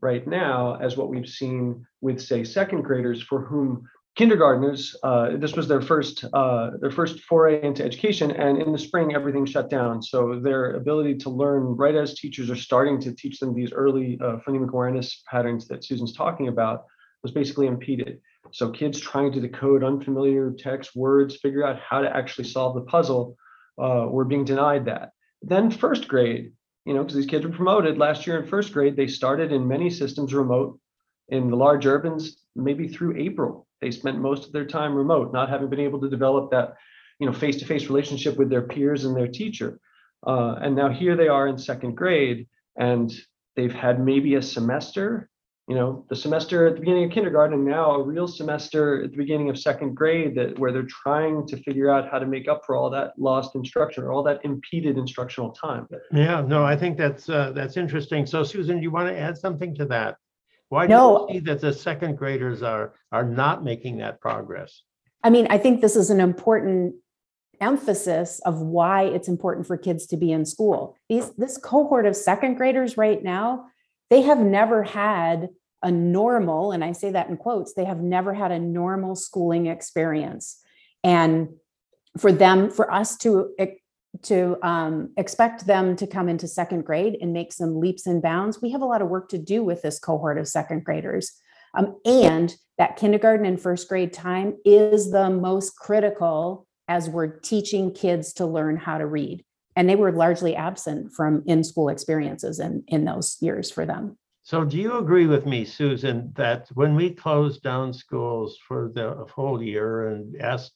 right 0.00 0.26
now 0.26 0.76
as 0.80 0.96
what 0.96 1.10
we've 1.10 1.28
seen 1.28 1.84
with, 2.00 2.20
say, 2.20 2.44
second 2.44 2.82
graders 2.82 3.22
for 3.22 3.42
whom 3.42 3.86
kindergartners, 4.16 4.96
uh, 5.02 5.36
this 5.36 5.54
was 5.54 5.68
their 5.68 5.80
first 5.80 6.24
uh, 6.32 6.70
their 6.80 6.90
first 6.90 7.20
foray 7.20 7.62
into 7.62 7.84
education, 7.84 8.30
and 8.32 8.60
in 8.60 8.72
the 8.72 8.78
spring 8.78 9.14
everything 9.14 9.46
shut 9.46 9.70
down. 9.70 10.02
So 10.02 10.40
their 10.40 10.72
ability 10.72 11.16
to 11.18 11.30
learn 11.30 11.62
right 11.76 11.94
as 11.94 12.14
teachers 12.14 12.50
are 12.50 12.56
starting 12.56 13.00
to 13.00 13.14
teach 13.14 13.38
them 13.38 13.54
these 13.54 13.72
early 13.72 14.18
uh, 14.20 14.36
phonemic 14.46 14.70
awareness 14.70 15.22
patterns 15.30 15.68
that 15.68 15.84
Susan's 15.84 16.12
talking 16.12 16.48
about 16.48 16.84
was 17.22 17.32
basically 17.32 17.66
impeded. 17.66 18.20
So 18.50 18.70
kids 18.70 18.98
trying 18.98 19.32
to 19.32 19.40
decode 19.40 19.84
unfamiliar 19.84 20.52
text 20.58 20.96
words, 20.96 21.36
figure 21.36 21.66
out 21.66 21.80
how 21.80 22.00
to 22.00 22.16
actually 22.16 22.44
solve 22.44 22.74
the 22.74 22.82
puzzle, 22.82 23.36
uh, 23.78 24.06
were 24.08 24.24
being 24.24 24.44
denied 24.44 24.86
that. 24.86 25.10
Then 25.42 25.70
first 25.70 26.08
grade, 26.08 26.52
you 26.84 26.94
know, 26.94 27.02
because 27.02 27.16
these 27.16 27.26
kids 27.26 27.44
were 27.44 27.52
promoted 27.52 27.98
last 27.98 28.26
year 28.26 28.40
in 28.40 28.48
first 28.48 28.72
grade, 28.72 28.96
they 28.96 29.06
started 29.06 29.52
in 29.52 29.68
many 29.68 29.90
systems 29.90 30.34
remote. 30.34 30.80
In 31.28 31.50
the 31.50 31.56
large 31.56 31.84
urbans, 31.84 32.38
maybe 32.56 32.88
through 32.88 33.18
April, 33.18 33.67
they 33.80 33.90
spent 33.90 34.18
most 34.18 34.46
of 34.46 34.52
their 34.52 34.66
time 34.66 34.94
remote, 34.94 35.32
not 35.32 35.48
having 35.48 35.68
been 35.68 35.80
able 35.80 36.00
to 36.00 36.08
develop 36.08 36.50
that, 36.50 36.74
you 37.18 37.26
know, 37.26 37.32
face-to-face 37.32 37.86
relationship 37.86 38.36
with 38.36 38.50
their 38.50 38.62
peers 38.62 39.04
and 39.04 39.16
their 39.16 39.28
teacher. 39.28 39.80
Uh, 40.26 40.56
and 40.60 40.74
now 40.74 40.88
here 40.88 41.16
they 41.16 41.28
are 41.28 41.48
in 41.48 41.56
second 41.58 41.96
grade, 41.96 42.46
and 42.76 43.12
they've 43.56 43.72
had 43.72 44.04
maybe 44.04 44.34
a 44.34 44.42
semester 44.42 45.28
you 45.68 45.74
know, 45.74 46.06
the 46.08 46.16
semester 46.16 46.66
at 46.66 46.74
the 46.74 46.80
beginning 46.80 47.04
of 47.04 47.10
kindergarten 47.10 47.62
now 47.62 47.90
a 47.90 48.02
real 48.02 48.26
semester 48.26 49.04
at 49.04 49.10
the 49.10 49.16
beginning 49.18 49.50
of 49.50 49.58
second 49.58 49.94
grade 49.94 50.34
that 50.34 50.58
where 50.58 50.72
they're 50.72 50.88
trying 50.88 51.46
to 51.46 51.58
figure 51.58 51.90
out 51.90 52.10
how 52.10 52.18
to 52.18 52.24
make 52.24 52.48
up 52.48 52.62
for 52.64 52.74
all 52.74 52.88
that 52.88 53.12
lost 53.18 53.54
instruction 53.54 54.02
or 54.02 54.10
all 54.10 54.22
that 54.22 54.40
impeded 54.44 54.96
instructional 54.96 55.50
time. 55.52 55.86
Yeah, 56.10 56.40
no, 56.40 56.64
I 56.64 56.74
think 56.74 56.96
that's, 56.96 57.28
uh, 57.28 57.52
that's 57.54 57.76
interesting. 57.76 58.24
So 58.24 58.44
Susan, 58.44 58.78
do 58.78 58.82
you 58.82 58.90
want 58.90 59.10
to 59.10 59.18
add 59.18 59.36
something 59.36 59.74
to 59.74 59.84
that? 59.86 60.16
Why 60.68 60.86
do 60.86 60.92
No. 60.92 61.26
you 61.28 61.34
see 61.34 61.40
that 61.40 61.60
the 61.60 61.72
second 61.72 62.16
graders 62.16 62.62
are, 62.62 62.94
are 63.10 63.24
not 63.24 63.64
making 63.64 63.98
that 63.98 64.20
progress? 64.20 64.82
I 65.22 65.30
mean, 65.30 65.46
I 65.50 65.58
think 65.58 65.80
this 65.80 65.96
is 65.96 66.10
an 66.10 66.20
important 66.20 66.94
emphasis 67.60 68.40
of 68.44 68.60
why 68.60 69.02
it's 69.04 69.28
important 69.28 69.66
for 69.66 69.76
kids 69.76 70.06
to 70.06 70.16
be 70.16 70.30
in 70.30 70.44
school. 70.44 70.96
These 71.08 71.30
this 71.32 71.58
cohort 71.58 72.06
of 72.06 72.14
second 72.14 72.54
graders 72.54 72.96
right 72.96 73.22
now, 73.22 73.66
they 74.10 74.22
have 74.22 74.38
never 74.38 74.84
had 74.84 75.48
a 75.82 75.90
normal, 75.90 76.72
and 76.72 76.84
I 76.84 76.92
say 76.92 77.10
that 77.12 77.28
in 77.28 77.36
quotes, 77.36 77.74
they 77.74 77.84
have 77.84 78.00
never 78.00 78.34
had 78.34 78.52
a 78.52 78.58
normal 78.58 79.16
schooling 79.16 79.66
experience. 79.66 80.60
And 81.02 81.48
for 82.16 82.32
them, 82.32 82.70
for 82.70 82.92
us 82.92 83.16
to 83.18 83.50
to 84.22 84.56
um, 84.66 85.12
expect 85.16 85.66
them 85.66 85.96
to 85.96 86.06
come 86.06 86.28
into 86.28 86.48
second 86.48 86.84
grade 86.84 87.16
and 87.20 87.32
make 87.32 87.52
some 87.52 87.80
leaps 87.80 88.06
and 88.06 88.22
bounds, 88.22 88.60
we 88.60 88.70
have 88.70 88.82
a 88.82 88.86
lot 88.86 89.02
of 89.02 89.08
work 89.08 89.28
to 89.30 89.38
do 89.38 89.62
with 89.62 89.82
this 89.82 89.98
cohort 89.98 90.38
of 90.38 90.48
second 90.48 90.84
graders. 90.84 91.32
Um, 91.76 91.98
and 92.04 92.54
that 92.78 92.96
kindergarten 92.96 93.46
and 93.46 93.60
first 93.60 93.88
grade 93.88 94.12
time 94.12 94.56
is 94.64 95.10
the 95.10 95.30
most 95.30 95.76
critical 95.76 96.66
as 96.88 97.10
we're 97.10 97.38
teaching 97.40 97.92
kids 97.92 98.32
to 98.34 98.46
learn 98.46 98.76
how 98.76 98.98
to 98.98 99.06
read. 99.06 99.44
And 99.76 99.88
they 99.88 99.96
were 99.96 100.10
largely 100.10 100.56
absent 100.56 101.12
from 101.12 101.44
in 101.46 101.62
school 101.62 101.88
experiences 101.88 102.58
in, 102.58 102.82
in 102.88 103.04
those 103.04 103.36
years 103.40 103.70
for 103.70 103.84
them. 103.84 104.16
So 104.42 104.64
do 104.64 104.78
you 104.78 104.96
agree 104.96 105.26
with 105.26 105.44
me, 105.44 105.66
Susan, 105.66 106.32
that 106.36 106.68
when 106.72 106.94
we 106.94 107.10
closed 107.10 107.62
down 107.62 107.92
schools 107.92 108.58
for 108.66 108.90
the 108.94 109.26
whole 109.30 109.62
year 109.62 110.08
and 110.08 110.40
asked 110.40 110.72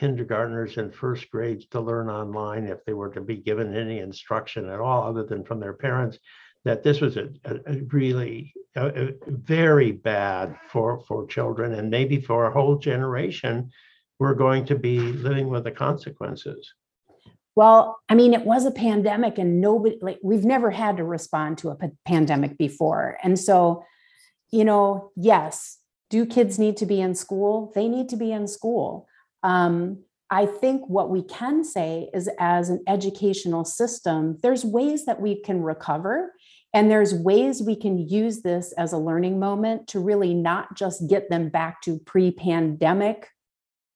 kindergartners 0.00 0.76
and 0.78 0.94
first 0.94 1.24
grades 1.30 1.64
to 1.68 1.80
learn 1.80 2.08
online 2.08 2.64
if 2.66 2.84
they 2.84 2.92
were 3.00 3.12
to 3.14 3.20
be 3.20 3.36
given 3.48 3.74
any 3.84 3.98
instruction 4.08 4.68
at 4.68 4.80
all 4.80 5.02
other 5.02 5.24
than 5.30 5.44
from 5.44 5.58
their 5.60 5.72
parents, 5.86 6.18
that 6.64 6.82
this 6.82 7.00
was 7.00 7.16
a, 7.16 7.26
a- 7.50 7.62
a 7.74 7.76
really 7.98 8.52
uh, 8.76 8.92
uh, 9.02 9.10
very 9.26 9.92
bad 9.92 10.46
for, 10.72 11.00
for 11.08 11.26
children 11.26 11.68
and 11.78 11.88
maybe 11.98 12.20
for 12.20 12.46
a 12.46 12.52
whole 12.52 12.76
generation, 12.76 13.70
we're 14.18 14.34
going 14.46 14.64
to 14.66 14.76
be 14.76 14.98
living 14.98 15.48
with 15.48 15.64
the 15.64 15.70
consequences. 15.86 16.62
Well, 17.54 17.80
I 18.10 18.14
mean, 18.14 18.34
it 18.34 18.44
was 18.44 18.66
a 18.66 18.70
pandemic 18.70 19.38
and 19.38 19.60
nobody, 19.62 19.96
like, 20.02 20.18
we've 20.22 20.44
never 20.44 20.70
had 20.70 20.98
to 20.98 21.04
respond 21.04 21.58
to 21.58 21.70
a 21.70 21.76
pandemic 22.04 22.58
before. 22.58 23.16
And 23.22 23.38
so, 23.38 23.82
you 24.50 24.64
know, 24.64 25.10
yes, 25.16 25.78
do 26.10 26.26
kids 26.26 26.58
need 26.58 26.76
to 26.76 26.86
be 26.86 27.00
in 27.00 27.14
school? 27.14 27.72
They 27.74 27.88
need 27.88 28.08
to 28.10 28.16
be 28.16 28.30
in 28.30 28.46
school. 28.46 29.08
Um, 29.46 30.02
I 30.28 30.44
think 30.44 30.82
what 30.88 31.08
we 31.08 31.22
can 31.22 31.62
say 31.62 32.10
is 32.12 32.28
as 32.40 32.68
an 32.68 32.82
educational 32.88 33.64
system, 33.64 34.38
there's 34.42 34.64
ways 34.64 35.06
that 35.06 35.20
we 35.20 35.40
can 35.40 35.62
recover. 35.62 36.32
And 36.74 36.90
there's 36.90 37.14
ways 37.14 37.62
we 37.62 37.76
can 37.76 37.96
use 37.96 38.42
this 38.42 38.72
as 38.72 38.92
a 38.92 38.98
learning 38.98 39.38
moment 39.38 39.86
to 39.88 40.00
really 40.00 40.34
not 40.34 40.76
just 40.76 41.08
get 41.08 41.30
them 41.30 41.48
back 41.48 41.80
to 41.82 42.00
pre 42.00 42.32
pandemic 42.32 43.28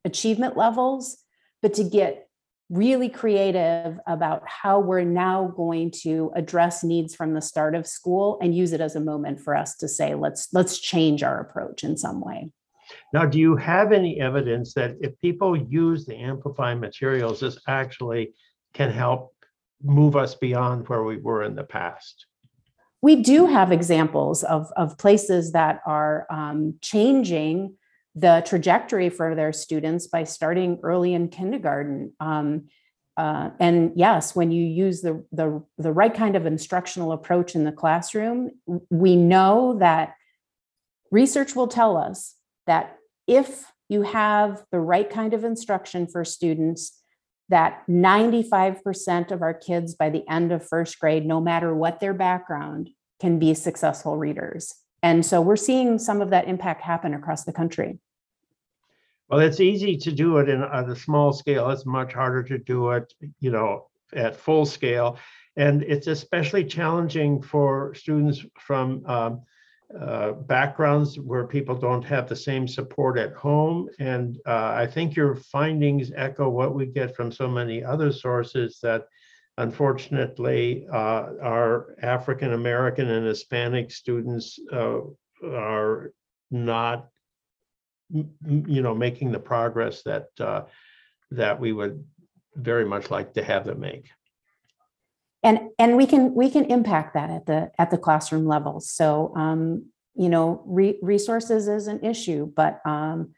achievement 0.04 0.56
levels, 0.56 1.18
but 1.62 1.74
to 1.74 1.84
get 1.84 2.28
really 2.70 3.08
creative 3.08 3.98
about 4.06 4.42
how 4.46 4.78
we're 4.78 5.02
now 5.02 5.52
going 5.56 5.90
to 5.90 6.30
address 6.36 6.84
needs 6.84 7.12
from 7.16 7.34
the 7.34 7.42
start 7.42 7.74
of 7.74 7.88
school 7.88 8.38
and 8.40 8.54
use 8.54 8.72
it 8.72 8.80
as 8.80 8.94
a 8.94 9.00
moment 9.00 9.40
for 9.40 9.56
us 9.56 9.76
to 9.76 9.88
say 9.88 10.14
let's 10.14 10.46
let's 10.52 10.78
change 10.78 11.24
our 11.24 11.40
approach 11.40 11.82
in 11.82 11.96
some 11.96 12.20
way 12.20 12.48
Now, 13.12 13.26
do 13.26 13.38
you 13.38 13.56
have 13.56 13.92
any 13.92 14.20
evidence 14.20 14.74
that 14.74 14.96
if 15.00 15.18
people 15.20 15.56
use 15.56 16.06
the 16.06 16.16
Amplify 16.16 16.74
materials, 16.74 17.40
this 17.40 17.58
actually 17.68 18.34
can 18.74 18.90
help 18.90 19.34
move 19.82 20.16
us 20.16 20.34
beyond 20.34 20.88
where 20.88 21.04
we 21.04 21.16
were 21.18 21.42
in 21.42 21.54
the 21.54 21.64
past? 21.64 22.26
we 23.02 23.16
do 23.16 23.46
have 23.46 23.72
examples 23.72 24.44
of, 24.44 24.70
of 24.76 24.98
places 24.98 25.52
that 25.52 25.80
are 25.86 26.26
um, 26.30 26.74
changing 26.82 27.76
the 28.14 28.42
trajectory 28.44 29.08
for 29.08 29.34
their 29.34 29.52
students 29.52 30.06
by 30.06 30.24
starting 30.24 30.78
early 30.82 31.14
in 31.14 31.28
kindergarten. 31.28 32.12
Um, 32.20 32.68
uh, 33.16 33.50
and 33.58 33.92
yes, 33.96 34.34
when 34.34 34.50
you 34.50 34.64
use 34.64 35.00
the, 35.00 35.24
the, 35.32 35.62
the 35.78 35.92
right 35.92 36.12
kind 36.12 36.36
of 36.36 36.46
instructional 36.46 37.12
approach 37.12 37.54
in 37.54 37.64
the 37.64 37.72
classroom, 37.72 38.50
we 38.90 39.16
know 39.16 39.78
that 39.78 40.14
research 41.10 41.54
will 41.54 41.68
tell 41.68 41.96
us 41.96 42.34
that 42.66 42.96
if 43.26 43.64
you 43.88 44.02
have 44.02 44.62
the 44.70 44.80
right 44.80 45.08
kind 45.10 45.34
of 45.34 45.44
instruction 45.44 46.06
for 46.06 46.24
students, 46.24 47.00
that 47.48 47.82
95% 47.88 49.32
of 49.32 49.42
our 49.42 49.54
kids 49.54 49.94
by 49.94 50.08
the 50.08 50.28
end 50.28 50.52
of 50.52 50.66
first 50.66 50.98
grade, 50.98 51.26
no 51.26 51.40
matter 51.40 51.74
what 51.74 51.98
their 51.98 52.14
background, 52.14 52.90
can 53.20 53.38
be 53.38 53.52
successful 53.54 54.16
readers. 54.16 54.74
And 55.02 55.26
so 55.26 55.40
we're 55.40 55.56
seeing 55.56 55.98
some 55.98 56.20
of 56.20 56.30
that 56.30 56.46
impact 56.48 56.82
happen 56.82 57.14
across 57.14 57.44
the 57.44 57.52
country. 57.52 57.98
Well, 59.28 59.40
it's 59.40 59.60
easy 59.60 59.96
to 59.96 60.12
do 60.12 60.38
it 60.38 60.48
in 60.48 60.62
at 60.62 60.88
a 60.88 60.96
small 60.96 61.32
scale. 61.32 61.70
It's 61.70 61.86
much 61.86 62.12
harder 62.12 62.42
to 62.44 62.58
do 62.58 62.90
it, 62.90 63.12
you 63.38 63.50
know, 63.50 63.88
at 64.12 64.36
full 64.36 64.66
scale. 64.66 65.18
And 65.56 65.82
it's 65.82 66.06
especially 66.06 66.64
challenging 66.64 67.42
for 67.42 67.94
students 67.94 68.44
from 68.58 69.04
um, 69.06 69.42
uh, 69.98 70.32
backgrounds 70.32 71.18
where 71.18 71.46
people 71.46 71.74
don't 71.74 72.04
have 72.04 72.28
the 72.28 72.36
same 72.36 72.68
support 72.68 73.18
at 73.18 73.32
home. 73.32 73.88
And 73.98 74.38
uh, 74.46 74.72
I 74.74 74.86
think 74.86 75.16
your 75.16 75.34
findings 75.34 76.12
echo 76.14 76.48
what 76.48 76.74
we 76.74 76.86
get 76.86 77.16
from 77.16 77.32
so 77.32 77.48
many 77.48 77.82
other 77.82 78.12
sources 78.12 78.78
that 78.82 79.06
unfortunately 79.58 80.86
uh, 80.92 81.32
our 81.42 81.96
African 82.02 82.52
American 82.52 83.10
and 83.10 83.26
Hispanic 83.26 83.90
students 83.90 84.58
uh, 84.72 85.00
are 85.44 86.12
not 86.50 87.08
you 88.12 88.82
know, 88.82 88.94
making 88.94 89.32
the 89.32 89.38
progress 89.38 90.02
that, 90.02 90.28
uh, 90.40 90.62
that 91.30 91.58
we 91.58 91.72
would 91.72 92.04
very 92.56 92.84
much 92.84 93.10
like 93.10 93.34
to 93.34 93.42
have 93.42 93.64
them 93.64 93.80
make. 93.80 94.10
And 95.42 95.70
and 95.78 95.96
we 95.96 96.06
can 96.06 96.34
we 96.34 96.50
can 96.50 96.66
impact 96.66 97.14
that 97.14 97.30
at 97.30 97.46
the 97.46 97.70
at 97.78 97.90
the 97.90 97.98
classroom 97.98 98.46
level. 98.46 98.80
So 98.80 99.32
um, 99.36 99.86
you 100.14 100.28
know, 100.28 100.62
re- 100.66 100.98
resources 101.00 101.66
is 101.66 101.86
an 101.86 102.04
issue, 102.04 102.52
but 102.54 102.80
um, 102.84 103.34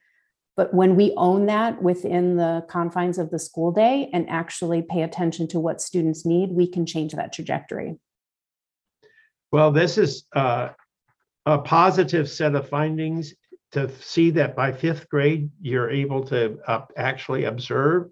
but 0.56 0.74
when 0.74 0.96
we 0.96 1.14
own 1.16 1.46
that 1.46 1.82
within 1.82 2.36
the 2.36 2.64
confines 2.68 3.18
of 3.18 3.30
the 3.30 3.38
school 3.38 3.72
day 3.72 4.10
and 4.12 4.28
actually 4.28 4.82
pay 4.82 5.02
attention 5.02 5.48
to 5.48 5.60
what 5.60 5.80
students 5.80 6.26
need, 6.26 6.50
we 6.50 6.66
can 6.66 6.84
change 6.84 7.12
that 7.12 7.32
trajectory. 7.32 7.98
Well, 9.50 9.70
this 9.70 9.96
is 9.96 10.24
uh, 10.34 10.70
a 11.46 11.58
positive 11.58 12.28
set 12.28 12.54
of 12.54 12.68
findings 12.68 13.34
to 13.72 13.90
see 14.00 14.30
that 14.30 14.54
by 14.54 14.72
fifth 14.72 15.08
grade, 15.08 15.50
you're 15.60 15.90
able 15.90 16.24
to 16.24 16.58
uh, 16.66 16.82
actually 16.96 17.44
observe 17.44 18.10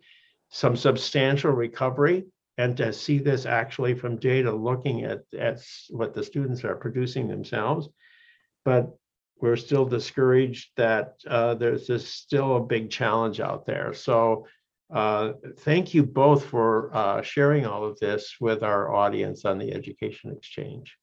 some 0.51 0.77
substantial 0.77 1.51
recovery 1.51 2.25
and 2.61 2.77
to 2.77 2.93
see 2.93 3.19
this 3.19 3.47
actually 3.47 3.95
from 3.95 4.17
data 4.17 4.53
looking 4.53 5.05
at, 5.05 5.23
at 5.39 5.63
what 5.89 6.13
the 6.13 6.23
students 6.23 6.63
are 6.63 6.77
producing 6.77 7.27
themselves. 7.27 7.89
But 8.67 8.95
we're 9.41 9.57
still 9.57 9.87
discouraged 9.87 10.69
that 10.77 11.15
uh, 11.27 11.55
there's 11.55 11.87
this 11.87 12.07
still 12.13 12.57
a 12.57 12.61
big 12.61 12.91
challenge 12.91 13.41
out 13.41 13.65
there. 13.65 13.95
So 13.95 14.47
uh, 14.95 15.33
thank 15.61 15.95
you 15.95 16.03
both 16.05 16.45
for 16.45 16.95
uh, 16.95 17.23
sharing 17.23 17.65
all 17.65 17.85
of 17.85 17.99
this 17.99 18.37
with 18.41 18.63
our 18.63 18.95
audience 18.95 19.47
on 19.47 19.59
the 19.59 19.73
Education 19.73 20.31
Exchange. 20.31 20.95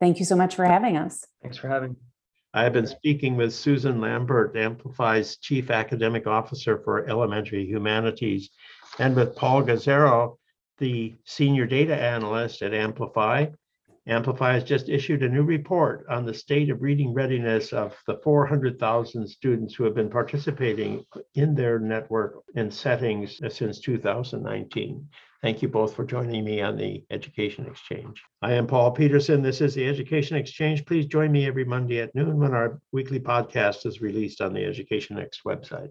Thank 0.00 0.20
you 0.20 0.24
so 0.24 0.36
much 0.36 0.54
for 0.54 0.64
having 0.64 0.96
us. 0.96 1.26
Thanks 1.42 1.56
for 1.56 1.66
having. 1.68 1.90
me. 1.90 1.96
I 2.54 2.62
have 2.62 2.72
been 2.72 2.86
speaking 2.86 3.36
with 3.36 3.52
Susan 3.52 4.00
Lambert, 4.00 4.56
Amplify's 4.56 5.38
Chief 5.38 5.70
Academic 5.70 6.28
Officer 6.28 6.78
for 6.78 7.08
Elementary 7.08 7.66
Humanities, 7.66 8.50
and 9.00 9.16
with 9.16 9.34
Paul 9.34 9.64
Gazzerro, 9.64 10.37
the 10.78 11.16
Senior 11.24 11.66
Data 11.66 11.94
Analyst 11.94 12.62
at 12.62 12.74
Amplify. 12.74 13.46
Amplify 14.06 14.54
has 14.54 14.64
just 14.64 14.88
issued 14.88 15.22
a 15.22 15.28
new 15.28 15.42
report 15.42 16.06
on 16.08 16.24
the 16.24 16.32
state 16.32 16.70
of 16.70 16.80
reading 16.80 17.12
readiness 17.12 17.74
of 17.74 17.94
the 18.06 18.18
400,000 18.24 19.28
students 19.28 19.74
who 19.74 19.84
have 19.84 19.94
been 19.94 20.08
participating 20.08 21.04
in 21.34 21.54
their 21.54 21.78
network 21.78 22.36
and 22.54 22.72
settings 22.72 23.38
since 23.54 23.80
2019. 23.80 25.06
Thank 25.42 25.62
you 25.62 25.68
both 25.68 25.94
for 25.94 26.04
joining 26.04 26.44
me 26.44 26.62
on 26.62 26.76
the 26.76 27.04
Education 27.10 27.66
Exchange. 27.66 28.22
I 28.42 28.54
am 28.54 28.66
Paul 28.66 28.90
Peterson. 28.90 29.42
This 29.42 29.60
is 29.60 29.74
the 29.74 29.86
Education 29.86 30.36
Exchange. 30.36 30.84
Please 30.84 31.06
join 31.06 31.30
me 31.30 31.46
every 31.46 31.64
Monday 31.64 32.00
at 32.00 32.14
noon 32.14 32.38
when 32.38 32.54
our 32.54 32.80
weekly 32.92 33.20
podcast 33.20 33.86
is 33.86 34.00
released 34.00 34.40
on 34.40 34.52
the 34.52 34.64
Education 34.64 35.16
Next 35.16 35.42
website. 35.44 35.90